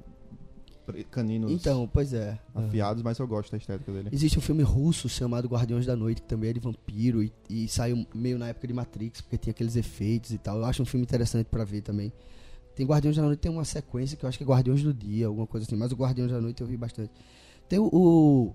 [1.10, 2.38] caninos Então, pois é.
[2.54, 4.08] afiados, mas eu gosto da estética dele.
[4.12, 7.68] Existe um filme russo chamado Guardiões da Noite, que também é de vampiro e, e
[7.68, 10.58] saiu meio na época de Matrix, porque tinha aqueles efeitos e tal.
[10.58, 12.12] Eu acho um filme interessante pra ver também.
[12.74, 15.26] Tem Guardiões da Noite, tem uma sequência que eu acho que é Guardiões do Dia,
[15.26, 17.10] alguma coisa assim, mas o Guardiões da Noite eu vi bastante.
[17.68, 18.52] Tem o, o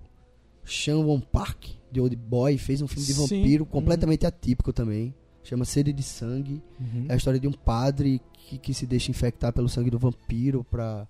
[0.66, 3.22] Sean Won Park, de Old Boy, fez um filme de Sim.
[3.22, 5.14] vampiro completamente atípico também.
[5.42, 6.62] chama Sede de Sangue.
[6.78, 7.06] Uhum.
[7.08, 10.64] É a história de um padre que, que se deixa infectar pelo sangue do vampiro
[10.64, 11.06] pra.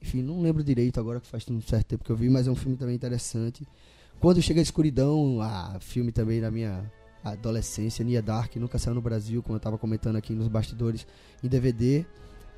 [0.00, 2.50] Enfim, não lembro direito agora que faz um certo tempo que eu vi, mas é
[2.50, 3.66] um filme também interessante.
[4.20, 6.90] Quando chega a escuridão, ah, filme também da minha
[7.22, 11.06] adolescência, Nia Dark, nunca saiu no Brasil, como eu tava comentando aqui nos bastidores,
[11.42, 12.04] em DVD.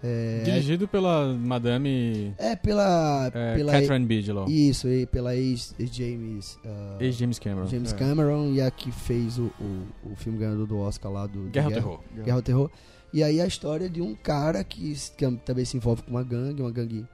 [0.03, 3.31] É, Dirigido pela Madame é pela.
[3.33, 4.49] é, pela Catherine Bigelow.
[4.49, 6.59] Isso, e pela ex-James.
[6.65, 7.67] ah, Ex-James Cameron.
[7.67, 7.97] James É.
[7.97, 11.67] Cameron e a que fez o, o, o filme ganhador do Oscar lá do Guerra
[11.69, 12.01] ao Terror.
[12.15, 12.71] Guerra ao Terror.
[13.13, 16.61] E aí a história de um cara que, que também se envolve com uma gangue,
[16.61, 17.07] uma gangue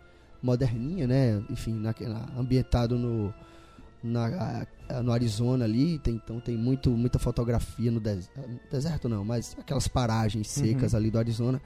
[0.42, 1.40] moderninha, né?
[1.48, 3.32] Enfim, na, na- ambientado no,
[4.02, 4.66] na,
[5.04, 8.28] no Arizona ali, tem, então tem muito, muita fotografia no des-
[8.70, 11.62] deserto não, mas aquelas paragens secas ali do Arizona.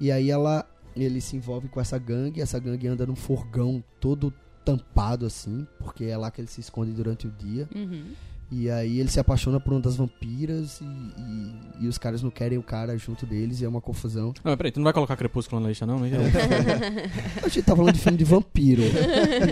[0.00, 4.32] E aí ela ele se envolve com essa gangue, essa gangue anda num furgão todo
[4.64, 7.68] tampado assim, porque é lá que ele se esconde durante o dia.
[7.74, 8.12] Uhum.
[8.50, 12.30] E aí ele se apaixona por uma das vampiras e, e, e os caras não
[12.30, 14.28] querem o cara junto deles e é uma confusão.
[14.28, 15.98] Não, mas peraí, tu não vai colocar Crepúsculo na lista, não?
[15.98, 16.12] Mas-
[17.44, 18.82] A gente tá falando de filme de vampiro.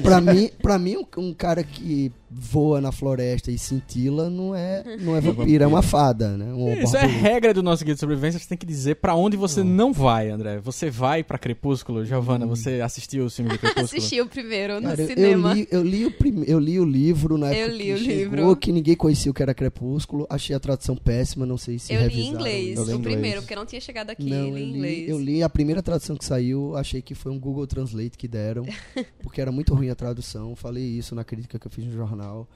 [0.03, 4.97] pra mim, pra mim um, um cara que voa na floresta e cintila não é,
[5.01, 6.53] não é vampiro, é uma fada, né?
[6.53, 9.37] Um Isso é regra do nosso guia de sobrevivência, você tem que dizer pra onde
[9.37, 10.59] você não vai, André.
[10.61, 13.85] Você vai pra Crepúsculo, Giovana, você assistiu o filme de Crepúsculo?
[13.99, 15.51] Assisti o primeiro no Cara, eu- cinema.
[15.51, 17.97] Eu li, eu, li o prim- eu li o livro na Eu época li o
[17.97, 18.57] que chegou, livro.
[18.57, 20.27] que ninguém conhecia o que era Crepúsculo.
[20.31, 22.85] Achei a tradução péssima, não sei se Eu li em inglês, Eu isso.
[22.85, 23.15] li o inglês.
[23.17, 25.09] primeiro, porque não tinha chegado aqui, Não, li eu em li, inglês.
[25.09, 28.65] eu li a primeira tradução que saiu, achei que foi um Google Translate que deram,
[29.21, 30.55] porque era muito ruim a tradução.
[30.55, 32.47] Falei isso na crítica que eu fiz no jornal.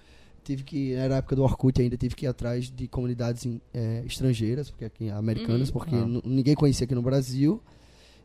[0.44, 4.02] Tive que, era a época do Orkut ainda, tive que ir atrás de comunidades eh,
[4.06, 5.72] estrangeiras, porque aqui, americanas, Uhum.
[5.74, 6.06] porque Ah.
[6.24, 7.60] ninguém conhecia aqui no Brasil.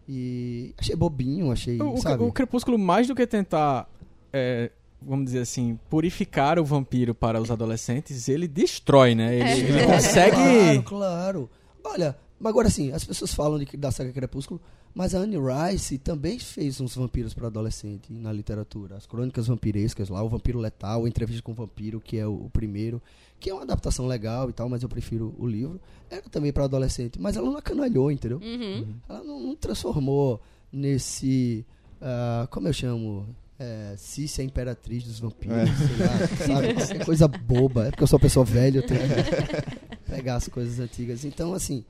[0.08, 2.24] E achei bobinho, achei, O, o- sabe?
[2.24, 3.90] o Crepúsculo, mais do que tentar,
[4.32, 4.72] é,
[5.06, 9.36] vamos dizer assim, purificar o vampiro para os adolescentes, ele destrói, né?
[9.36, 9.58] Ele, É.
[9.60, 10.36] ele consegue...
[10.84, 11.50] Claro, claro.
[11.84, 14.60] Olha, mas agora sim, as pessoas falam de, da saga Crepúsculo,
[14.94, 18.96] mas a Anne Rice também fez uns vampiros para adolescente na literatura.
[18.96, 22.46] As crônicas vampirescas lá, o Vampiro Letal, a Entrevista com o Vampiro, que é o,
[22.46, 23.02] o primeiro,
[23.40, 25.80] que é uma adaptação legal e tal, mas eu prefiro o livro.
[26.10, 28.40] Era também para adolescente, mas ela não acanalhou, entendeu?
[28.42, 28.96] Uhum.
[29.10, 30.42] Ela não, não transformou
[30.72, 31.66] nesse.
[32.02, 33.28] ah, como eu chamo?
[33.58, 36.74] É, Cícia Imperatriz dos Vampiros, sei lá, sabe?
[36.74, 37.88] Qualquer coisa boba.
[37.88, 41.24] É porque eu sou uma pessoa velha, eu tenho que pegar as coisas antigas.
[41.24, 41.86] Então, assim,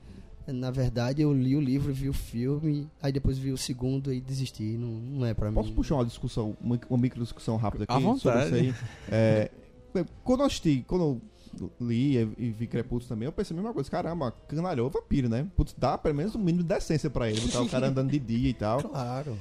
[0.46, 4.20] na verdade, eu li o livro, vi o filme, aí depois vi o segundo e
[4.20, 4.62] desisti.
[4.62, 5.74] Não, não é pra Posso mim.
[5.74, 8.20] puxar uma discussão, uma, uma micro discussão rápida aqui À vontade.
[8.48, 8.88] sobre isso aí?
[9.10, 9.50] É,
[10.22, 13.90] quando eu assisti, quando eu li e vi Crepúsculo também, eu pensei a mesma coisa,
[13.90, 15.48] caramba, canalhou vampiro, né?
[15.56, 18.20] Putz, dá pelo menos um mínimo de decência pra ele, botar o cara andando de
[18.20, 18.82] dia e tal.
[18.84, 19.36] Claro.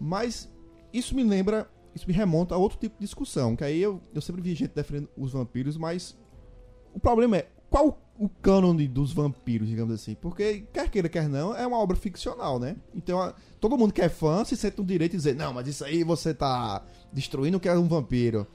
[0.00, 0.48] Mas
[0.92, 4.20] isso me lembra, isso me remonta a outro tipo de discussão, que aí eu, eu
[4.20, 6.16] sempre vi gente defendendo os vampiros, mas
[6.94, 10.14] o problema é, qual o cânone dos vampiros, digamos assim?
[10.14, 12.76] Porque, quer queira, quer não, é uma obra ficcional, né?
[12.94, 15.84] Então, todo mundo que é fã se sente no direito de dizer, não, mas isso
[15.84, 18.46] aí você tá destruindo o que é um vampiro.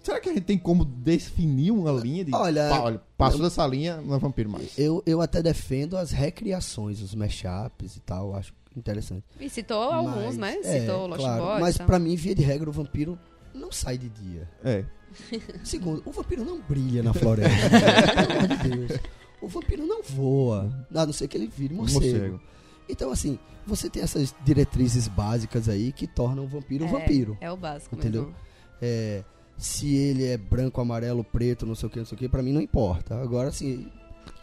[0.00, 2.34] Será que a gente tem como definir uma linha de...
[2.34, 4.78] Olha, "Pá, olha passou dessa linha, não é vampiro mais.
[4.78, 9.24] Eu, eu até defendo as recriações, os mashups e tal, acho interessante.
[9.40, 10.56] E citou alguns, Mas- né?
[10.76, 11.60] é, Citou Lost claro, Boys.
[11.60, 11.86] Mas e tal.
[11.86, 13.18] pra mim, via de regra, o vampiro
[13.54, 14.48] não sai de dia.
[14.64, 14.84] É.
[15.64, 17.68] Segundo, o vampiro não brilha na floresta.
[17.70, 19.00] Pelo amor de Deus.
[19.40, 20.86] O vampiro não voa.
[20.94, 22.00] A não ser que ele vire morcego.
[22.04, 22.40] Morcego.
[22.88, 27.36] Então, assim, você tem essas diretrizes básicas aí que tornam o vampiro um É, vampiro.
[27.40, 28.22] É o básico Entendeu?
[28.24, 28.36] mesmo.
[28.80, 29.22] É,
[29.56, 32.42] se ele é branco, amarelo, preto, não sei o que, não sei o que, pra
[32.42, 33.20] mim não importa.
[33.20, 33.90] Agora, assim,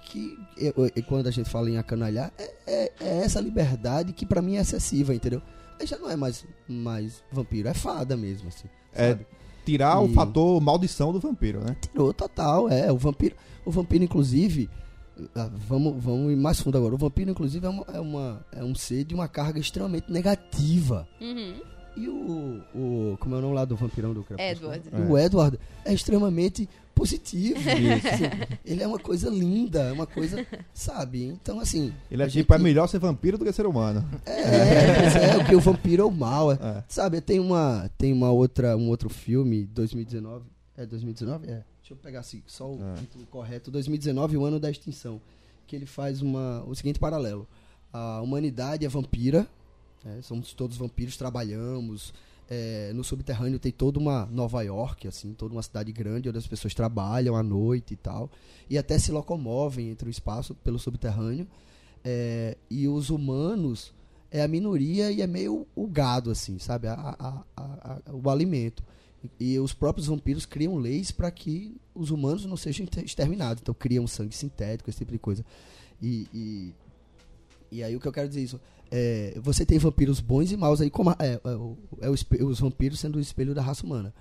[0.05, 4.25] que eu- eu- quando a gente fala em acanalhar, é, é- é essa liberdade que
[4.25, 5.41] pra mim é excessiva, entendeu?
[5.79, 8.67] Aí já não é mais, mais vampiro, é fada mesmo, assim.
[8.93, 9.25] É, sabe?
[9.65, 11.75] Tirar o E- fator maldição do vampiro, né?
[11.81, 12.91] Tirou total, é.
[12.91, 13.35] O vampiro,
[13.65, 14.69] o vampiro inclusive,
[15.35, 16.93] ah, vamos, vamos ir mais fundo agora.
[16.93, 21.07] O vampiro, inclusive, é, uma, é, uma- é um ser de uma carga extremamente negativa.
[21.19, 21.61] Uhum.
[21.97, 23.17] E o, o.
[23.19, 24.73] Como é o nome lá do vampirão do Crepúsculo?
[24.73, 24.89] Edward.
[24.91, 24.99] É.
[25.11, 26.69] O Edward é extremamente
[27.05, 27.59] positivo.
[27.69, 31.23] Assim, ele é uma coisa linda, é uma coisa, sabe?
[31.23, 31.93] Então, assim.
[32.09, 34.03] Ele é tipo, é melhor ser vampiro do que ser humano.
[34.25, 36.51] É, pois é, o que o vampiro é o mal.
[36.51, 36.55] é.
[36.55, 36.83] É.
[36.87, 40.45] Sabe, tem uma, tem uma outra, um outro filme, 2019.
[40.77, 41.45] É 2019?
[41.45, 41.63] É.
[41.79, 42.95] Deixa eu pegar assim, só o É.
[42.99, 43.69] título correto.
[43.69, 45.21] 2019, o ano da extinção.
[45.67, 47.47] Que ele faz uma, o seguinte paralelo.
[47.93, 49.47] A humanidade é vampira,
[50.03, 52.13] né, somos todos vampiros, trabalhamos.
[52.49, 56.47] É, no subterrâneo tem toda uma Nova York, assim, toda uma cidade grande onde as
[56.47, 58.29] pessoas trabalham à noite e tal.
[58.69, 61.47] E até se locomovem entre o espaço pelo subterrâneo.
[62.03, 63.93] É, e os humanos
[64.29, 66.87] é a minoria e é meio o gado, assim, sabe?
[66.87, 68.83] A- a- a- o alimento.
[69.39, 73.61] E, os próprios vampiros criam leis para que os humanos não sejam exterminados.
[73.61, 75.43] Então criam sangue sintético, esse tipo de coisa.
[76.01, 76.73] E, e,
[77.71, 78.59] e aí o que eu quero dizer isso.
[78.91, 82.13] É, você tem vampiros bons e maus aí, como a- é, é, o- é o
[82.13, 84.13] espe- os vampiros sendo o espelho da raça humana.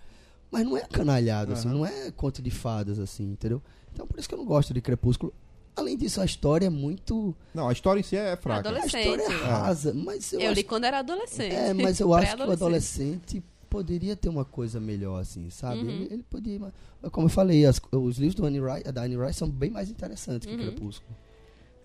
[0.51, 3.61] Mas não é canalhado, assim, não é conto de fadas, assim, entendeu?
[3.93, 5.33] Então por isso que eu não gosto de Crepúsculo.
[5.77, 7.35] Além disso, a história é muito.
[7.53, 8.69] Não, a história em si é fraca.
[8.69, 9.01] A Adolescente.
[9.01, 11.53] história é rasa, mas eu, Eu acho li quando era adolescente.
[11.55, 15.81] É, mas eu acho que o adolescente poderia ter uma coisa melhor, assim, sabe?
[15.81, 15.91] Uhum.
[15.91, 16.61] Ele, ele podia.
[16.61, 19.71] mas Como eu falei, as- os livros do Annie Rice, da Annie Rice são bem
[19.71, 20.57] mais interessantes Uhum.
[20.57, 21.17] que Crepúsculo.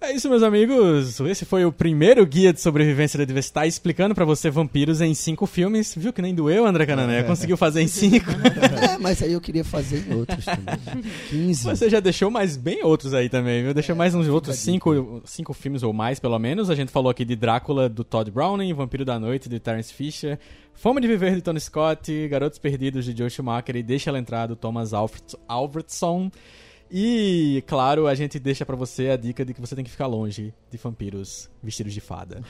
[0.02, 1.20] É isso, meus amigos.
[1.20, 5.46] Esse foi o primeiro guia de sobrevivência da diversidade explicando pra você vampiros em cinco
[5.46, 5.94] filmes.
[5.94, 7.24] Viu que nem doeu, André Canané?
[7.24, 8.26] Conseguiu fazer em cinco.
[8.82, 11.04] é, mas aí eu queria fazer em outros também.
[11.30, 11.64] 15.
[11.66, 13.74] Você já deixou mais bem outros aí também, viu?
[13.74, 16.70] Deixou mais uns outros cinco, cinco filmes ou mais, pelo menos.
[16.70, 20.40] A gente falou aqui de Drácula, do Todd Browning, Vampiro da Noite, de Terence Fisher,
[20.74, 24.48] Fome de Viver, de Tony Scott, Garotos Perdidos, de Joe Schumacher e Deixa Ela Entrar,
[24.48, 26.32] do Thomas Alfred- Alfredson.
[26.92, 30.08] E, claro, a gente deixa pra você a dica de que você tem que ficar
[30.08, 32.42] longe de vampiros vestidos de fada.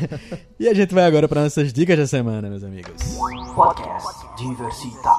[0.60, 3.02] e a gente vai agora para nossas dicas da semana, meus amigos.
[3.54, 5.10] Podcast Diversita.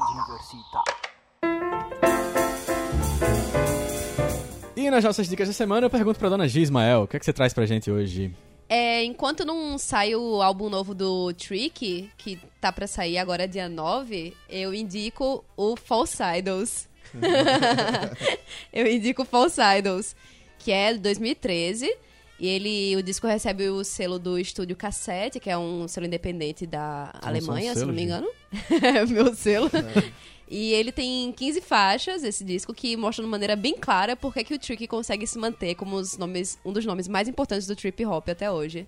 [4.76, 6.60] E nas nossas dicas da semana eu pergunto pra dona G.
[6.60, 8.32] Ismael, o que, é que você traz pra gente hoje?
[8.68, 13.68] É, enquanto não sai o álbum novo do Trick, que tá pra sair agora dia
[13.68, 16.88] 9, eu indico o False Idols.
[18.72, 20.14] eu indico o False Idols,
[20.58, 21.92] que é de 2013.
[22.38, 26.66] E ele, o disco recebe o selo do Estúdio Cassete, que é um selo independente
[26.66, 28.26] da Alemanha, se não me engano.
[28.82, 29.70] é meu selo.
[30.52, 34.42] E ele tem 15 faixas, esse disco, que mostra de maneira bem clara por que
[34.42, 38.04] que o Trick consegue se manter como nomes, um dos nomes mais importantes do trip
[38.04, 38.84] hop até hoje.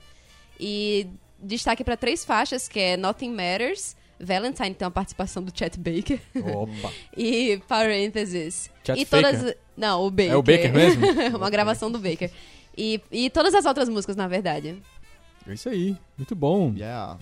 [0.58, 1.06] E
[1.38, 6.20] destaque para três faixas, que é Nothing Matters, Valentine tem uma participação do Chet Baker
[6.54, 6.92] Opa!
[7.16, 8.70] e Parentheses.
[8.84, 9.38] Chet e Faker?
[9.40, 10.32] todas não, o Baker.
[10.32, 11.06] É o Baker mesmo?
[11.36, 12.30] uma gravação do Baker.
[12.76, 14.80] E, e todas as outras músicas, na verdade.
[15.46, 16.72] É isso aí, muito bom.
[16.76, 17.18] Yeah.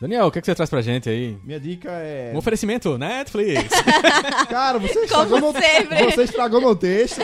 [0.00, 1.36] Daniel, o que, é que você traz pra gente aí?
[1.44, 2.30] Minha dica é.
[2.34, 3.70] Um oferecimento, Netflix.
[4.50, 6.10] Cara, você estragou, Como meu...
[6.10, 7.20] você estragou meu texto.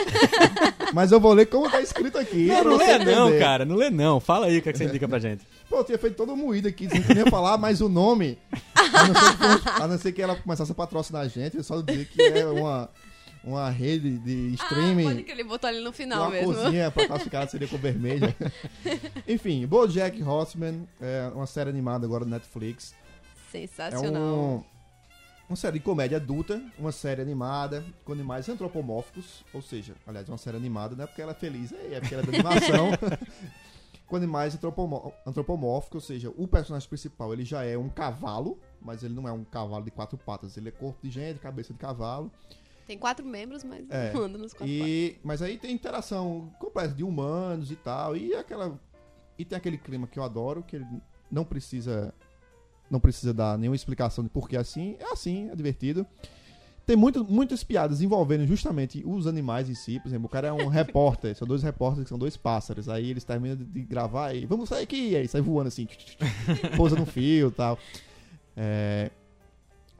[0.93, 2.47] Mas eu vou ler como tá escrito aqui.
[2.47, 3.39] não, não lê não, entender.
[3.39, 4.19] cara, não lê não.
[4.19, 5.45] Fala aí o que, é que você indica pra gente.
[5.71, 8.37] Pô, eu tinha feito todo moído aqui, que nem falar mais o nome.
[8.75, 11.55] A não, ser que, fosse- a não ser que ela começasse a patrocinar a gente,
[11.55, 12.89] eu só dizer que é uma,
[13.41, 15.03] uma rede de Ah, streaming.
[15.05, 16.53] pode que ele botou ali no final uma mesmo.
[16.53, 18.35] cozinha pra classificar seria com vermelha.
[19.25, 22.93] Enfim, BoJack Horseman é uma série animada agora do Netflix.
[23.53, 24.21] É Sensacional.
[24.21, 24.63] um,
[25.47, 30.37] uma série de comédia adulta, uma série animada com animais antropomórficos, ou seja, aliás, uma
[30.37, 32.89] série animada não é porque ela é feliz, é porque ela é animação.
[34.11, 39.03] com animais antropomó- antropomórficos, ou seja, o personagem principal ele já é um cavalo, mas
[39.03, 41.79] ele não é um cavalo de quatro patas, ele é corpo de gente, cabeça de
[41.79, 42.29] cavalo.
[42.85, 47.05] Tem quatro membros, mas É, anda nos quatro E, mas aí tem interação completa de
[47.05, 48.17] humanos e tal.
[48.17, 48.77] E aquela.
[49.39, 50.85] E tem aquele clima que eu adoro, que ele
[51.31, 52.13] não precisa.
[52.89, 54.97] Não precisa dar nenhuma explicação de por que é assim.
[54.99, 56.05] É assim, é divertido.
[56.85, 59.99] Tem muito, muitas piadas envolvendo justamente os animais em si.
[59.99, 62.89] Por exemplo, o cara é um repórter, são dois repórteres que são dois pássaros.
[62.89, 65.09] Aí eles terminam de- de gravar e vamos sair aqui.
[65.11, 65.87] E aí sai voando assim,
[66.75, 67.77] pousa no fio e tal.
[68.57, 69.11] É,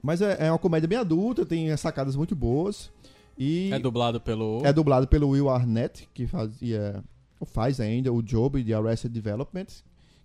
[0.02, 2.90] mas é, é uma comédia bem adulta, tem sacadas muito boas.
[3.38, 4.62] E É dublado pelo.
[4.66, 7.04] é dublado pelo Will Arnett, que fazia.
[7.46, 9.68] faz ainda o Job de Arrested Development.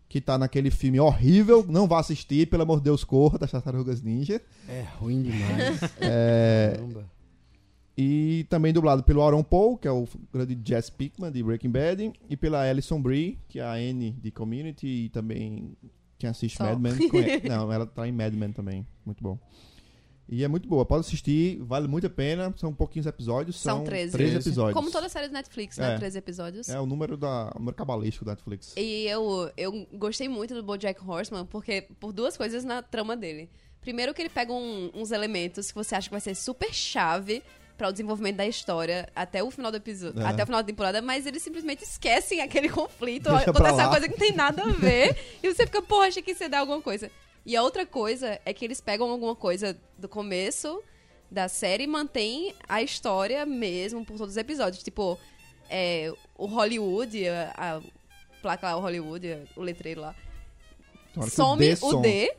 [0.09, 1.64] Que tá naquele filme horrível.
[1.68, 4.40] Não vá assistir, pelo amor de Deus, corra das Tartarugas Ninja.
[4.68, 5.80] É ruim demais.
[6.00, 7.04] É, Caramba.
[7.98, 12.12] e também dublado pelo Aaron Paul, que é o grande Jess Pickman de Breaking Bad.
[12.30, 14.86] E pela Alison Brie, que é a Anne de Community.
[14.86, 15.76] E também
[16.18, 16.64] quem assiste Só.
[16.64, 17.09] Mad Men.
[17.09, 18.86] conhe- Não, ela tá em Mad Men também.
[19.04, 19.36] Muito bom.
[20.29, 20.85] E é muito boa.
[20.85, 22.53] Pode assistir, vale muito a pena.
[22.57, 23.61] São pouquinhos episódios.
[23.61, 24.12] São São, 13.
[24.12, 24.74] 13 episódios.
[24.74, 25.95] Como toda série do Netflix, né?
[25.95, 25.99] É.
[25.99, 26.68] 13 episódios.
[26.68, 28.74] É o número da o número cabalístico da Netflix.
[28.77, 33.49] E eu, eu gostei muito do BoJack Horseman porque por duas coisas na trama dele.
[33.81, 37.41] Primeiro que ele pega um- uns elementos que você acha que vai ser super chave
[37.79, 40.24] para o desenvolvimento da história até o final do episódio, É.
[40.27, 44.09] até o final da temporada, mas eles simplesmente esquecem aquele conflito, Deixa acontece uma coisa
[44.09, 46.61] que não tem nada a ver e você fica, porra, achei que isso ia dar
[46.61, 47.11] alguma coisa.
[47.47, 50.82] E a outra coisa é que eles pegam alguma coisa do começo
[51.30, 54.82] da série e mantêm a história mesmo por todos os episódios.
[54.82, 55.16] Tipo,
[55.70, 57.80] é, o Hollywood, a, a
[58.42, 60.14] placa lá, o Hollywood, o letreiro lá,
[61.30, 61.94] some D o.
[62.01, 62.34] D.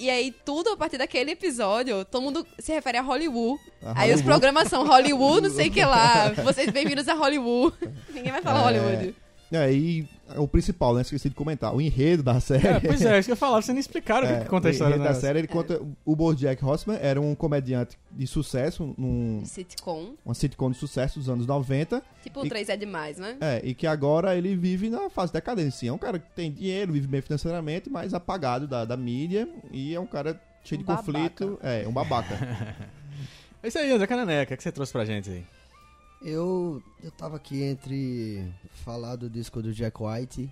[0.00, 3.62] E aí, tudo a partir daquele episódio, todo mundo se refere a Hollywood.
[3.80, 4.24] A Aí os Hollywood.
[4.24, 6.30] programas são Hollywood, não sei o que lá.
[6.42, 7.76] Vocês bem-vindos a Hollywood.
[8.12, 8.78] Ninguém vai falar É.
[8.80, 9.14] Hollywood.
[9.52, 11.02] É, e o principal, né?
[11.02, 11.74] Esqueci de comentar.
[11.74, 12.66] O enredo da série.
[12.66, 14.68] É, pois é, isso que eu falar, vocês nem explicaram o que, É, que conta
[14.68, 15.80] a o história enredo da série, ele conta...
[16.04, 20.14] O Bojack Horseman era um comediante de sucesso, num, Sitcom.
[20.24, 22.02] uma sitcom de sucesso dos anos 90.
[22.22, 23.36] Tipo, o E- 3 é demais, né?
[23.40, 25.88] É, e que agora ele vive na fase de decadência.
[25.88, 29.46] É um cara que tem dinheiro, vive bem financeiramente, mas apagado da, da mídia.
[29.70, 31.12] E é um cara cheio de Um babaca.
[31.12, 31.58] conflito.
[31.62, 32.38] É, um babaca.
[33.64, 35.44] É isso aí, André Cananeca, o que você trouxe pra gente aí?
[36.24, 38.46] Eu, eu tava aqui entre
[38.84, 40.48] falar do disco do Jack White,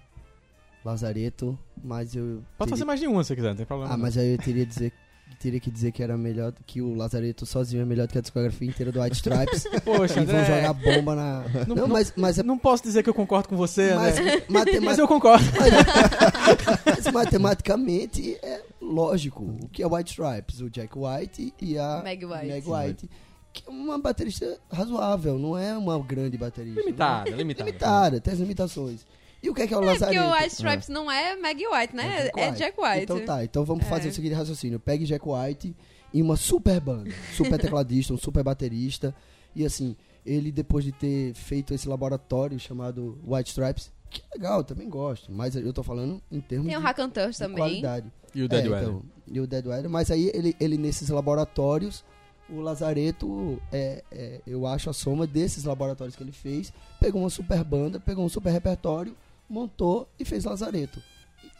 [0.84, 2.42] Lazareto, mas eu.
[2.58, 3.92] Pode fazer teria- mais de uma se quiser, não tem problema.
[3.94, 4.02] Ah, não.
[4.02, 4.92] mas aí eu teria, dizer,
[5.38, 8.20] teria que dizer que era melhor, que o Lazareto sozinho é melhor do que a
[8.20, 9.64] discografia inteira do White Stripes.
[9.84, 11.44] Poxa, e vão André, jogar bomba na.
[11.66, 12.42] Não- Não, não- mas, mas é.
[12.42, 14.44] não posso dizer que eu concordo com você, Mas, André.
[14.48, 15.44] matema- Mas eu concordo.
[16.84, 19.44] mas matematicamente é lógico.
[19.62, 20.60] O que é White Stripes?
[20.60, 22.46] O Jack White e a Meg White.
[22.46, 23.10] Meg White.
[23.52, 26.80] Que é uma baterista razoável, não é uma grande baterista.
[26.80, 27.36] Limitada, né?
[27.36, 27.68] limitada.
[27.70, 29.04] Limitada, tem as limitações.
[29.42, 31.66] E o que é que é o É porque o White Stripes não é Maggie
[31.66, 32.24] White, né?
[32.24, 33.02] Jack É Jack White.
[33.04, 33.88] Então tá, então vamos É.
[33.88, 34.78] fazer o seguinte raciocínio.
[34.78, 35.74] Pegue Jack White
[36.12, 39.14] e uma super banda, super tecladista, um super baterista.
[39.56, 44.62] E assim, ele depois de ter feito esse laboratório chamado White Stripes, que é legal,
[44.62, 47.56] também gosto, mas eu tô falando em termos Tem o de, Hackantush de também.
[47.56, 48.12] qualidade.
[48.34, 48.88] E o Dead É, Weather.
[48.88, 52.04] então, e o Dead Weather, mas aí ele, ele nesses laboratórios,
[52.52, 57.30] o Lazareto, é, é, eu acho a soma desses laboratórios que ele fez, pegou uma
[57.30, 59.16] super banda, pegou um super repertório,
[59.48, 61.02] montou e fez Lazareto.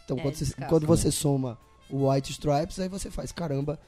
[0.05, 1.57] Então É, quando, você, quando você soma
[1.89, 3.79] o White Stripes, aí você faz, caramba,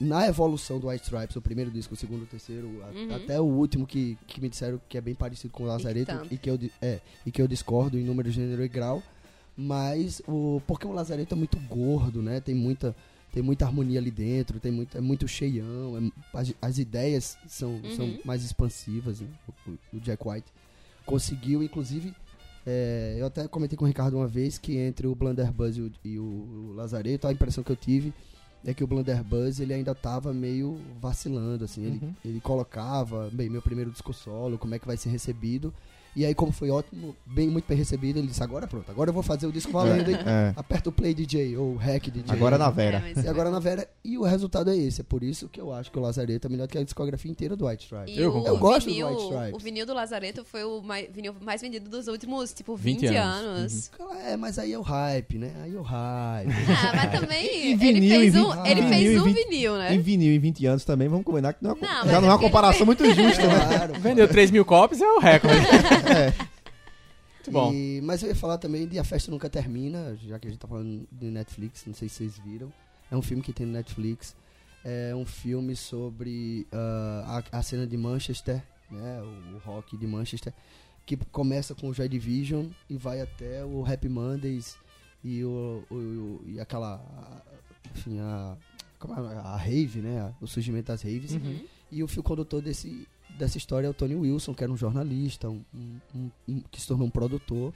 [0.00, 3.14] na evolução do White Stripes, o primeiro disco, o segundo, o terceiro, a- Uhum.
[3.14, 6.32] até o último que, que me disseram que é bem parecido com o Lazareto tanto.
[6.34, 9.02] e que eu, é, e que eu discordo em número, gênero e grau,
[9.56, 12.40] mas o porque o Lazareto é muito gordo, né?
[12.40, 12.96] Tem muita
[13.32, 17.80] tem muita harmonia ali dentro, tem muito é muito cheião, é- as, as ideias são,
[17.96, 18.18] são Uhum.
[18.24, 19.28] mais expansivas, né?
[19.66, 20.46] o, o- Jack White
[21.06, 22.14] conseguiu inclusive
[22.64, 25.92] é, eu até comentei com o Ricardo uma vez que entre o Blunderbuss e o,
[26.04, 28.12] e o- Lazareto, a impressão que eu tive
[28.64, 31.82] é que o Blunderbuss ele ainda tava meio vacilando, assim.
[31.84, 32.14] Ele, Uhum.
[32.24, 35.74] ele colocava, bem, meu primeiro disco solo, como é que vai ser recebido.
[36.14, 39.14] E aí, como foi ótimo, bem, muito bem recebido, ele disse, agora pronto, agora eu
[39.14, 40.18] vou fazer o disco valendo, hein?
[40.26, 40.52] É.
[40.54, 42.24] Aperta o play DJ, ou hack DJ.
[42.28, 43.02] Agora na É, Vera.
[43.14, 45.00] mas E agora na Vera, e o resultado é esse.
[45.00, 47.56] É por isso que eu acho que o Lazareto é melhor que a discografia inteira
[47.56, 48.16] do White Stripes.
[48.18, 48.44] Eu.
[48.46, 49.54] Eu gosto do vinil, White Stripes.
[49.54, 53.16] O vinil do Lazareto foi o mai- vinil mais vendido dos últimos, tipo, 20 20,
[53.16, 53.46] anos.
[53.46, 53.90] anos.
[54.26, 55.52] É, mas aí é o hype, né?
[55.62, 56.48] Aí é o hype.
[56.82, 59.32] Ah, mas também E ele vinil, fez um, vi- ele vinil, fez e um vi-
[59.32, 59.94] vinil, né?
[59.94, 62.28] Em vinil em 20 anos também, vamos combinar que não é, Não, mas já não
[62.28, 63.66] é é uma comparação muito justa, né?
[63.76, 63.94] Claro.
[64.00, 65.56] Vendeu 3 mil cópias, é o recorde.
[67.36, 67.72] Muito bom.
[67.72, 70.60] E- mas eu ia falar também de A Festa Nunca Termina, já que a gente
[70.60, 72.72] tá falando de Netflix, não sei se vocês viram.
[73.10, 74.34] É um filme que tem no Netflix.
[74.84, 79.20] É um filme sobre ah, a, a cena de Manchester, né?
[79.22, 80.52] O, o rock de Manchester,
[81.06, 84.76] que começa com o Joy Division e vai até o Happy Mondays
[85.22, 86.94] e, o, o- e aquela.
[86.96, 87.42] a-
[87.94, 88.56] Enfim, a.
[88.98, 89.36] como é?
[89.36, 90.32] A rave, né?
[90.40, 91.32] O surgimento das raves.
[91.32, 91.60] Uhum.
[91.90, 93.06] E o fio condutor desse,
[93.38, 95.62] dessa história é o Tony Wilson, que era um jornalista, um,
[96.14, 97.72] um- um- que se tornou um produtor.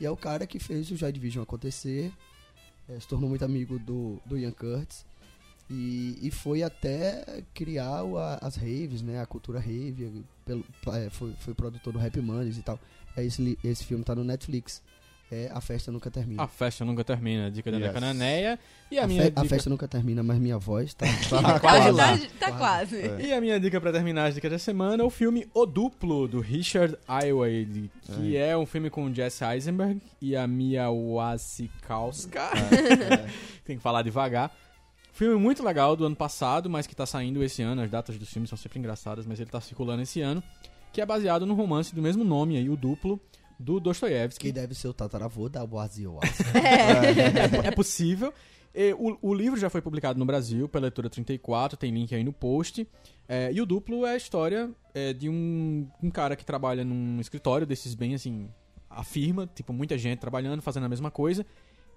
[0.00, 2.12] E é o cara que fez o Joy Division acontecer.
[2.88, 5.04] eh, se tornou muito amigo do, do Ian Curtis.
[5.68, 9.20] E, e foi até criar o- a- as raves, né?
[9.20, 10.24] A cultura rave.
[10.44, 12.78] Pelo, eh, foi, foi produtor do Happy Mondays e tal.
[13.16, 14.80] É esse, esse filme tá no Netflix.
[15.30, 16.42] É A Festa Nunca Termina.
[16.42, 17.50] A festa nunca termina.
[17.50, 17.92] Dica da Yes.
[17.92, 18.58] Cananeia.
[18.90, 19.42] E a, a, minha fe- dica...
[19.42, 21.04] a festa nunca termina, mas minha voz tá.
[21.28, 22.16] Tá quase lá.
[22.16, 22.96] Tá, tá quase.
[23.20, 26.28] E a minha dica pra terminar as dicas da semana é o filme O Duplo,
[26.28, 28.56] do Richard Ayoade, que é.
[28.56, 32.50] um filme com Jesse Eisenberg e a Mia Wasikowska.
[33.64, 34.52] Tem que falar devagar.
[35.12, 37.82] Filme muito legal do ano passado, mas que tá saindo esse ano.
[37.82, 40.42] As datas dos filmes são sempre engraçadas, mas ele tá circulando esse ano.
[40.92, 43.20] Que é baseado no romance do mesmo nome aí, O Duplo,
[43.58, 44.46] do Dostoiévski.
[44.46, 46.18] que deve ser o tataravô da Boazio.
[47.64, 48.32] é possível.
[48.74, 52.22] E o, o livro já foi publicado no Brasil pela Leitura 34, tem link aí
[52.22, 52.86] no post.
[53.26, 57.18] É, e o duplo é a história é, de um, um cara que trabalha num
[57.18, 58.48] escritório desses bem assim,
[58.90, 61.46] afirma, tipo, muita gente trabalhando, fazendo a mesma coisa.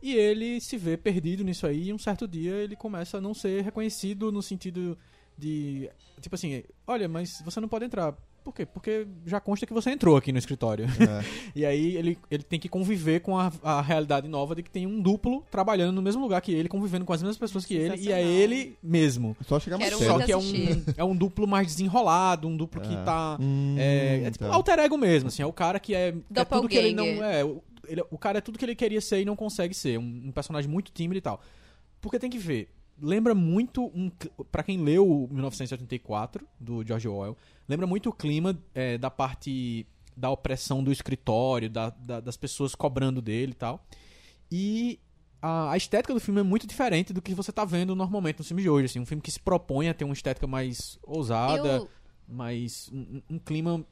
[0.02, 3.34] E ele se vê perdido nisso aí e um certo dia ele começa a não
[3.34, 4.98] ser reconhecido no sentido
[5.38, 5.90] de.
[6.22, 8.16] Tipo assim, olha, mas você não pode entrar.
[8.44, 8.66] Por quê?
[8.66, 10.86] Porque já consta que você entrou aqui no escritório.
[11.56, 14.88] e aí ele, ele tem que conviver com a, a realidade nova de que tem
[14.88, 17.96] um duplo trabalhando no mesmo lugar que ele, convivendo com as mesmas pessoas que ele,
[17.98, 19.36] e é ele mesmo.
[19.46, 19.94] Só chegar mais.
[19.96, 23.04] Só que é um, é um duplo mais desenrolado, um duplo que É.
[23.04, 23.38] tá.
[23.40, 24.54] Hum, É, é tipo tá.
[24.54, 25.44] alter ego mesmo, assim.
[25.44, 27.06] É o cara que é, que é tudo que ele não.
[27.24, 29.98] É, o- ele- o cara é tudo que ele queria ser e não consegue ser.
[30.00, 31.42] Um, um personagem muito tímido e tal.
[32.02, 32.70] Porque tem que ver.
[33.02, 33.86] Lembra muito.
[33.96, 34.12] Um,
[34.52, 37.38] pra quem leu o 1984, do George Orwell,
[37.68, 39.86] lembra muito o clima é, da parte
[40.16, 43.86] da opressão do escritório, da- da- das pessoas cobrando dele e tal.
[44.52, 45.00] E
[45.42, 48.44] a, a estética do filme é muito diferente do que você tá vendo normalmente no
[48.46, 48.86] filme de hoje.
[48.86, 51.90] Assim, um filme que se propõe a ter uma estética mais ousada, Eu-
[52.28, 52.90] mais.
[52.94, 53.86] Um, um clima.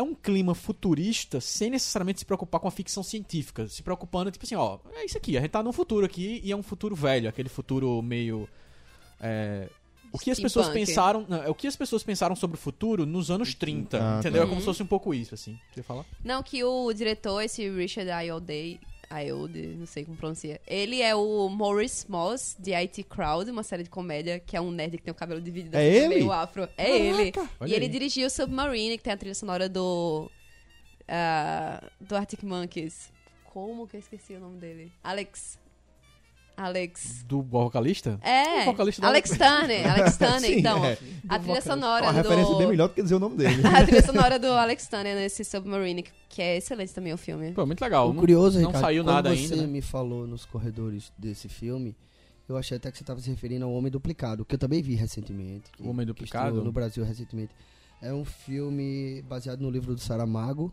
[0.00, 3.68] É um clima futurista sem necessariamente se preocupar com a ficção científica.
[3.68, 6.50] Se preocupando, tipo assim, ó, é isso aqui, a gente tá num futuro aqui e
[6.50, 8.48] é um futuro velho, aquele futuro meio.
[9.20, 9.68] é,
[10.10, 11.26] o que as pessoas pensaram.
[11.28, 13.98] Não, é o que as pessoas pensaram sobre o futuro nos anos 30.
[13.98, 14.40] Ah, entendeu?
[14.40, 14.46] tá.
[14.46, 15.58] É como se fosse um pouco isso, assim.
[15.70, 16.06] Você falar?
[16.24, 18.80] Não, que o diretor, esse Richard Ayoade,
[19.10, 23.82] Ayoade, não sei como pronuncia, ele é o Maurice Moss, de IT Crowd, uma série
[23.82, 26.08] de comédia, que é um nerd que tem o cabelo dividido É assim, ele?
[26.14, 26.68] meio afro.
[26.78, 27.32] É ele.
[27.60, 27.90] olha E ele aí.
[27.90, 30.30] dirigiu Submarine, que tem a trilha sonora do...
[31.08, 33.12] ah, do Arctic Monkeys.
[33.52, 34.92] Como que eu esqueci o nome dele?
[35.02, 35.58] Alex.
[36.64, 37.24] Alex.
[37.26, 38.18] Do vocalista?
[38.22, 40.84] É, O vocalista Alex Turner, Alex Turner, então.
[40.84, 40.98] é.
[41.28, 42.16] A trilha sonora Uma do...
[42.28, 43.62] referência bem melhor do que dizer o nome dele.
[43.66, 47.52] A trilha sonora do Alex Turner nesse Submarine, que é excelente também o filme.
[47.52, 48.10] Pô, muito legal.
[48.10, 49.56] O Não- curioso, não Ricardo, saiu quando nada você ainda.
[49.56, 49.66] né?
[49.66, 51.96] me falou nos corredores desse filme,
[52.48, 54.94] eu achei até que você estava se referindo ao Homem Duplicado, que eu também vi
[54.94, 55.70] recentemente.
[55.72, 56.62] que- O Homem Duplicado?
[56.62, 57.52] no Brasil recentemente.
[58.02, 60.72] É um filme baseado no livro do Saramago,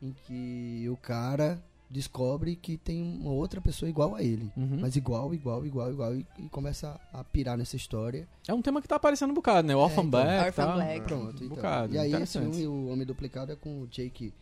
[0.00, 1.62] em que o cara
[1.92, 4.50] descobre que tem uma outra pessoa igual a ele.
[4.56, 4.78] Uhum.
[4.80, 6.16] Mas igual, igual, igual, igual.
[6.16, 8.26] E, e começa a pirar nessa história.
[8.48, 9.76] É um tema que tá aparecendo um bocado, né?
[9.76, 10.10] O Orphan então.
[10.10, 10.46] Black.
[10.46, 10.72] Orphan tá?
[10.72, 11.00] Black.
[11.06, 11.48] Pronto, Um então.
[11.48, 11.94] bocado.
[11.94, 14.32] E aí esse filme, o Homem Duplicado, é com o Jake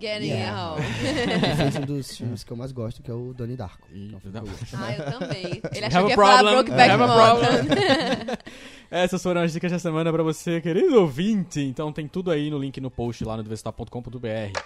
[0.00, 0.60] Getting Yeah.
[0.60, 0.82] Out.
[0.82, 3.86] Ele fez um dos filmes que eu mais gosto, que é o Donnie Darko.
[3.92, 4.44] E- é um.
[4.76, 5.62] Ah, eu também.
[5.72, 8.34] Ele achou que ia falar Brokeback Mountain.
[8.90, 11.60] Essas foram as dicas da semana pra você, querido ouvinte.
[11.60, 14.58] Então tem tudo aí no link no post lá no diversitar.com.br.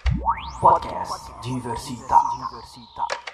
[0.61, 2.15] Podcast Diversita.
[2.49, 3.29] Diversita.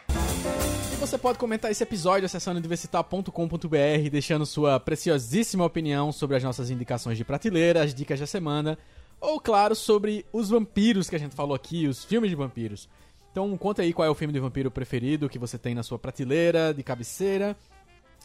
[0.93, 6.71] E você pode comentar esse episódio acessando diversitar.com.br, deixando sua preciosíssima opinião sobre as nossas
[6.71, 8.79] indicações de prateleira, as dicas da semana,
[9.25, 12.89] ou claro, sobre os vampiros que a gente falou aqui, os filmes de vampiros.
[13.33, 15.99] Então conta aí qual é o filme de vampiro preferido que você tem na sua
[15.99, 17.57] prateleira, de cabeceira.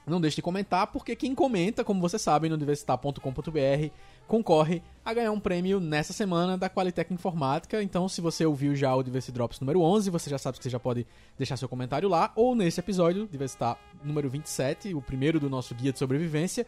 [0.05, 3.93] Não deixe de comentar, porque quem comenta, como você sabe, no diversitar.com.br,
[4.27, 7.81] concorre a ganhar um prêmio nessa semana da Qualitec Informática.
[7.83, 10.69] Então, se você ouviu já o Diversity Drops número 11, você já sabe que você
[10.69, 11.05] já pode
[11.37, 15.91] deixar seu comentário lá, ou nesse episódio, Diversitar número 27, o primeiro do nosso guia
[15.91, 16.65] de sobrevivência.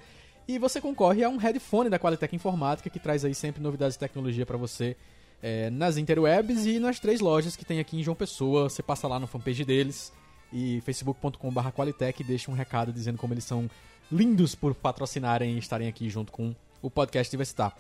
[0.51, 3.99] E você concorre a um headphone da Qualitec Informática, que traz aí sempre novidades de
[3.99, 4.97] tecnologia para você
[5.41, 8.69] é, nas interwebs e nas três lojas que tem aqui em João Pessoa.
[8.69, 10.11] Você passa lá no fanpage deles
[10.51, 13.69] e facebook.com.br Qualitec e deixa um recado dizendo como eles são
[14.11, 17.73] lindos por patrocinarem e estarem aqui junto com o podcast Diversitar.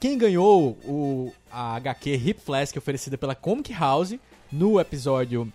[0.00, 4.14] Quem ganhou o, a HQ Hip Flask oferecida pela Comic House
[4.50, 5.52] no episódio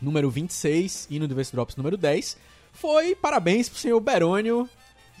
[0.00, 2.36] número 26 e no Diverse Drops número 10
[2.76, 4.68] foi parabéns pro senhor Berônio,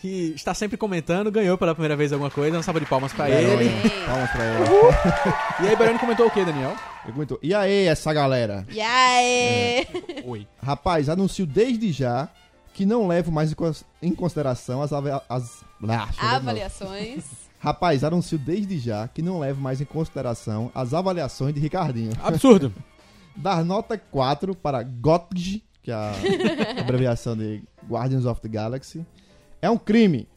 [0.00, 3.30] que está sempre comentando, ganhou pela primeira vez alguma coisa, uma salva de palmas pra
[3.30, 3.70] ele.
[4.06, 5.64] Palmas pra ele.
[5.64, 6.76] E aí, Berônio comentou o que, Daniel?
[7.04, 8.66] Ele comentou, E aí, essa galera?
[8.70, 9.86] E aí?
[10.24, 10.46] Oi.
[10.62, 12.28] Rapaz, anuncio desde já
[12.74, 14.92] que não levo mais em cons- em consideração as...
[14.92, 15.64] ava- as...
[15.88, 16.08] Ah.
[16.36, 17.24] Avaliações.
[17.58, 22.12] Rapaz, anuncio desde já que não levo mais em consideração as avaliações de Ricardinho.
[22.22, 22.72] Absurdo.
[23.34, 26.12] Dar nota 4 para GOTG, que é a
[26.80, 29.04] abreviação de Guardians of the Galaxy,
[29.60, 30.28] é um crime.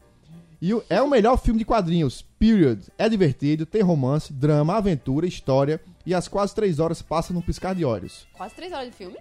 [0.61, 2.81] E é o melhor filme de quadrinhos, period.
[2.97, 7.73] É divertido, tem romance, drama, aventura, história e as quase 3 horas passam num piscar
[7.73, 8.27] de olhos.
[8.33, 9.17] Quase três horas de filme.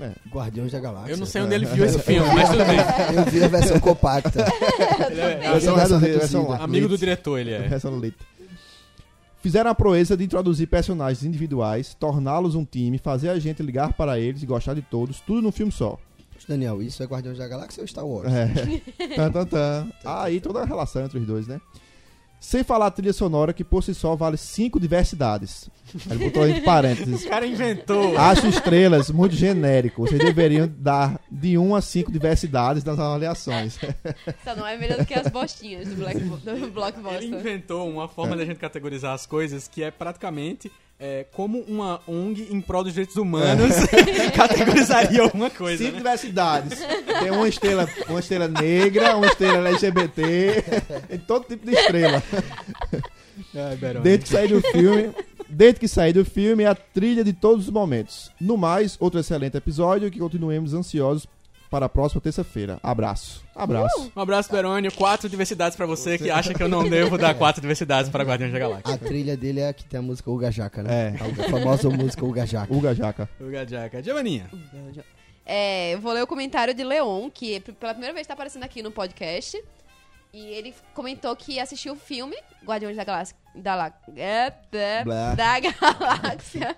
[0.00, 1.12] É, Guardiões da Galáxia.
[1.12, 2.78] Eu não sei onde ele viu esse filme, mas tudo bem.
[3.14, 4.46] Eu vi a versão compacta.
[5.10, 6.64] Ele é a versão versão versão reduzida.
[6.64, 7.68] amigo do diretor, ele é.
[7.68, 8.16] Versão lit.
[9.42, 14.18] Fizeram a proeza de introduzir personagens individuais, torná-los um time, fazer a gente ligar para
[14.18, 15.98] eles e gostar de todos, tudo num filme só.
[16.48, 18.32] Daniel, isso é Guardiões da Galáxia ou Star Wars?
[18.32, 18.46] É.
[19.14, 19.92] tan, tan, tan.
[20.04, 21.60] Aí toda a relação entre os dois, né?
[22.40, 25.68] Sem falar a trilha sonora, que por si só vale cinco diversidades.
[26.10, 27.26] Ele botou entre parênteses.
[27.26, 28.16] O cara inventou.
[28.16, 30.06] Acho estrelas muito genérico.
[30.06, 33.78] Vocês deveriam dar de 1 a 5 diversidades nas avaliações.
[34.42, 37.24] Só não é melhor do que as bostinhas do, Black, do Ele Blockbuster.
[37.24, 42.48] inventou uma forma da gente categorizar as coisas que é praticamente é, como uma ONG
[42.52, 43.74] em prol dos direitos humanos
[44.36, 45.98] categorizaria alguma coisa, Cinco né?
[45.98, 46.78] diversidades.
[47.20, 50.62] Tem uma estrela, uma estrela negra, uma estrela LGBT,
[51.08, 52.22] tem todo tipo de estrela.
[53.54, 53.78] Ai.
[54.02, 55.14] Desde que sair do filme,
[55.48, 58.30] desde que sair do filme, é a trilha de todos os momentos.
[58.38, 61.26] No mais, outro excelente episódio que continuemos ansiosos
[61.70, 62.80] para a próxima terça-feira.
[62.82, 63.44] Abraço.
[63.54, 64.10] Abraço.
[64.14, 64.90] Um abraço, Berônio.
[64.92, 68.52] Quatro diversidades pra você que acha que eu não devo dar quatro diversidades para Guardiões
[68.52, 68.94] da Galáxia.
[68.94, 71.16] A trilha dele é a que tem a música Uga Jaca, né?
[71.16, 71.42] É.
[71.44, 72.74] A famosa música Uga Jaca.
[72.74, 73.28] Uga Jaca.
[73.40, 74.02] O Gajaca.
[74.02, 74.50] Giovanninha.
[75.46, 78.64] É, eu vou ler o comentário de Leon, que p- pela primeira vez tá aparecendo
[78.64, 79.62] aqui no podcast.
[80.32, 83.36] E ele comentou que assistiu o filme Guardiões da Galáxia.
[83.54, 85.04] Da, La- é, é,
[85.34, 86.76] da Galáxia.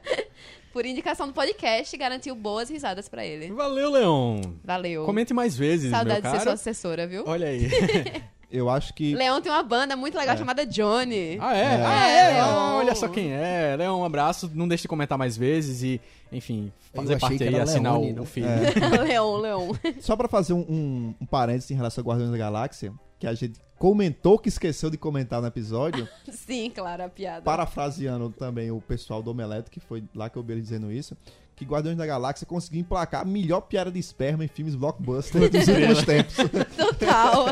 [0.73, 3.53] Por indicação do podcast, garantiu boas risadas pra ele.
[3.53, 4.41] Valeu, Leon.
[4.65, 5.05] Valeu.
[5.05, 6.53] Comente mais vezes, Saudade meu de ser sua cara.
[6.55, 7.25] assessora, viu?
[7.27, 7.69] Olha aí.
[8.53, 9.15] Eu acho que.
[9.15, 11.39] Leon tem uma banda muito legal chamada Johnny.
[11.41, 11.63] Ah, é?
[11.63, 11.85] É.
[11.87, 12.31] Ah, é?
[12.35, 12.45] Leon.
[12.45, 13.75] Ah, olha só quem é.
[13.79, 14.51] Leon, um abraço.
[14.53, 15.99] Não deixe de comentar mais vezes e,
[16.31, 18.47] enfim, fazer parte aí, assinar Leone, o, o feed.
[19.09, 19.73] Leon, Leon.
[20.01, 22.93] Só pra fazer um, um, um parênteses em relação a Guardiões da Galáxia,
[23.23, 27.43] que a gente comentou que esqueceu de comentar no episódio, Sim, claro, a piada.
[27.43, 31.17] parafraseando também o pessoal do Omelete, que foi lá que eu vi ele dizendo isso,
[31.55, 35.69] que Guardiões da Galáxia conseguiu emplacar a melhor piada de esperma em filmes blockbuster dos
[35.69, 36.35] últimos tempos.
[36.77, 37.47] Total.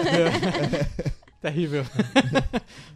[1.41, 1.85] Terrível.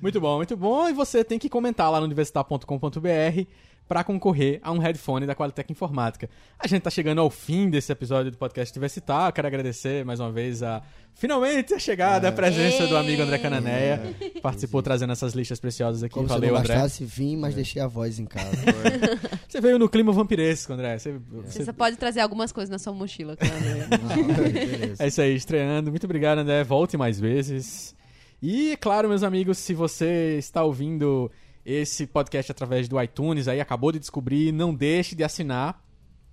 [0.02, 0.88] muito bom, muito bom.
[0.88, 3.46] E você tem que comentar lá no universitar.com.br
[3.86, 6.28] para concorrer a um headphone da Qualitec Informática.
[6.58, 9.28] A gente tá chegando ao fim desse episódio do podcast Diversitar.
[9.28, 10.82] Eu quero agradecer mais uma vez a
[11.12, 14.00] finalmente a chegada, a presença do amigo André Cananeia.
[14.42, 16.14] Participou trazendo essas listas preciosas aqui.
[16.14, 16.74] Como se eu Valeu, não André.
[16.74, 18.56] bastasse, vim, mas deixei a voz em casa.
[19.46, 20.98] Você veio no clima vampiresco, André.
[20.98, 21.12] Você-
[21.44, 23.36] Você você- pode trazer algumas coisas na sua mochila.
[23.38, 25.02] Beleza.
[25.02, 25.90] É isso aí, estreando.
[25.90, 26.64] Muito obrigado, André.
[26.64, 27.94] Volte mais vezes.
[28.42, 31.30] E, claro, meus amigos, se você está ouvindo
[31.64, 35.82] esse podcast através do iTunes, aí acabou de descobrir, não deixe de assinar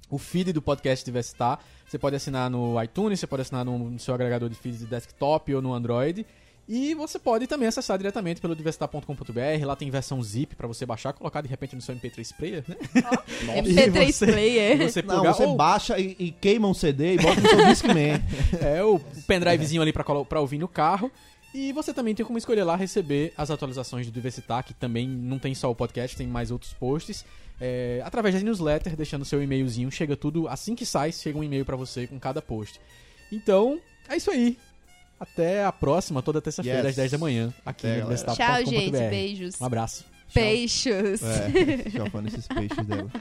[0.10, 1.60] o feed do podcast Diversitar.
[1.88, 5.54] Você pode assinar no iTunes, você pode assinar no, seu agregador de feeds de desktop
[5.56, 6.26] ou no Android.
[6.68, 9.66] E você pode também acessar diretamente pelo diversitar.com.br.
[9.66, 12.76] Lá tem versão zip para você baixar, colocar de repente no seu MP3 player, né?
[13.62, 14.78] MP3 E você- player.
[14.90, 17.66] Você Não, plugar- você ou- baixa e, e queima um CD e bota no seu
[17.66, 18.22] Discman.
[18.62, 21.12] É, o pendrivezinho ali pra ouvir no carro.
[21.54, 25.38] E você também tem como escolher lá receber as atualizações do Diversitar, que também não
[25.38, 27.26] tem só o podcast, tem mais outros posts.
[27.60, 31.66] É, através da newsletter, deixando seu e-mailzinho, chega tudo, assim que sai, chega um e-mail
[31.66, 32.80] pra você com cada post.
[33.32, 33.80] Então,
[34.10, 34.58] é isso aí.
[35.20, 36.88] Até a próxima, toda terça-feira, Yes.
[36.88, 38.04] às 10 da manhã, aqui no galera.
[38.16, 38.44] diversitar.com.br.
[38.64, 38.92] Tchau, gente.
[38.92, 39.62] Beijos.
[39.62, 40.06] Um abraço.
[40.34, 41.22] Peixes.
[41.22, 41.48] É,
[42.28, 43.12] esses peixes dela.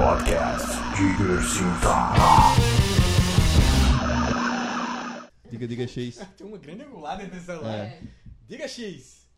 [0.00, 2.14] Podcast Diversitar.
[5.50, 6.16] Diga, diga, X.
[6.38, 7.74] Tem uma grande angulada nesse celular.
[7.80, 8.00] É.
[8.48, 9.28] Diga X.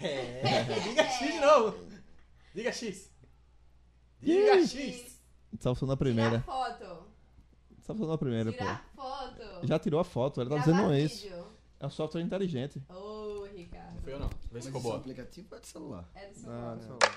[0.00, 0.62] É.
[0.86, 1.84] Diga X de novo.
[2.54, 3.10] Diga X.
[4.20, 5.20] Diga X.
[5.58, 6.40] Só funcionou a primeira.
[6.42, 6.84] foto.
[7.80, 8.64] Só funcionou a primeira, pô.
[8.94, 9.66] foto.
[9.66, 11.26] Já tirou a foto, ela tá dizendo isso.
[11.80, 12.80] É um software inteligente.
[12.88, 14.00] Ô, Ricardo.
[14.00, 14.30] Foi eu não.
[14.52, 14.96] Vê se ficou boa.
[14.98, 16.08] aplicativo é de celular.
[16.14, 17.04] É do seu Ah, foto.
[17.04, 17.12] só-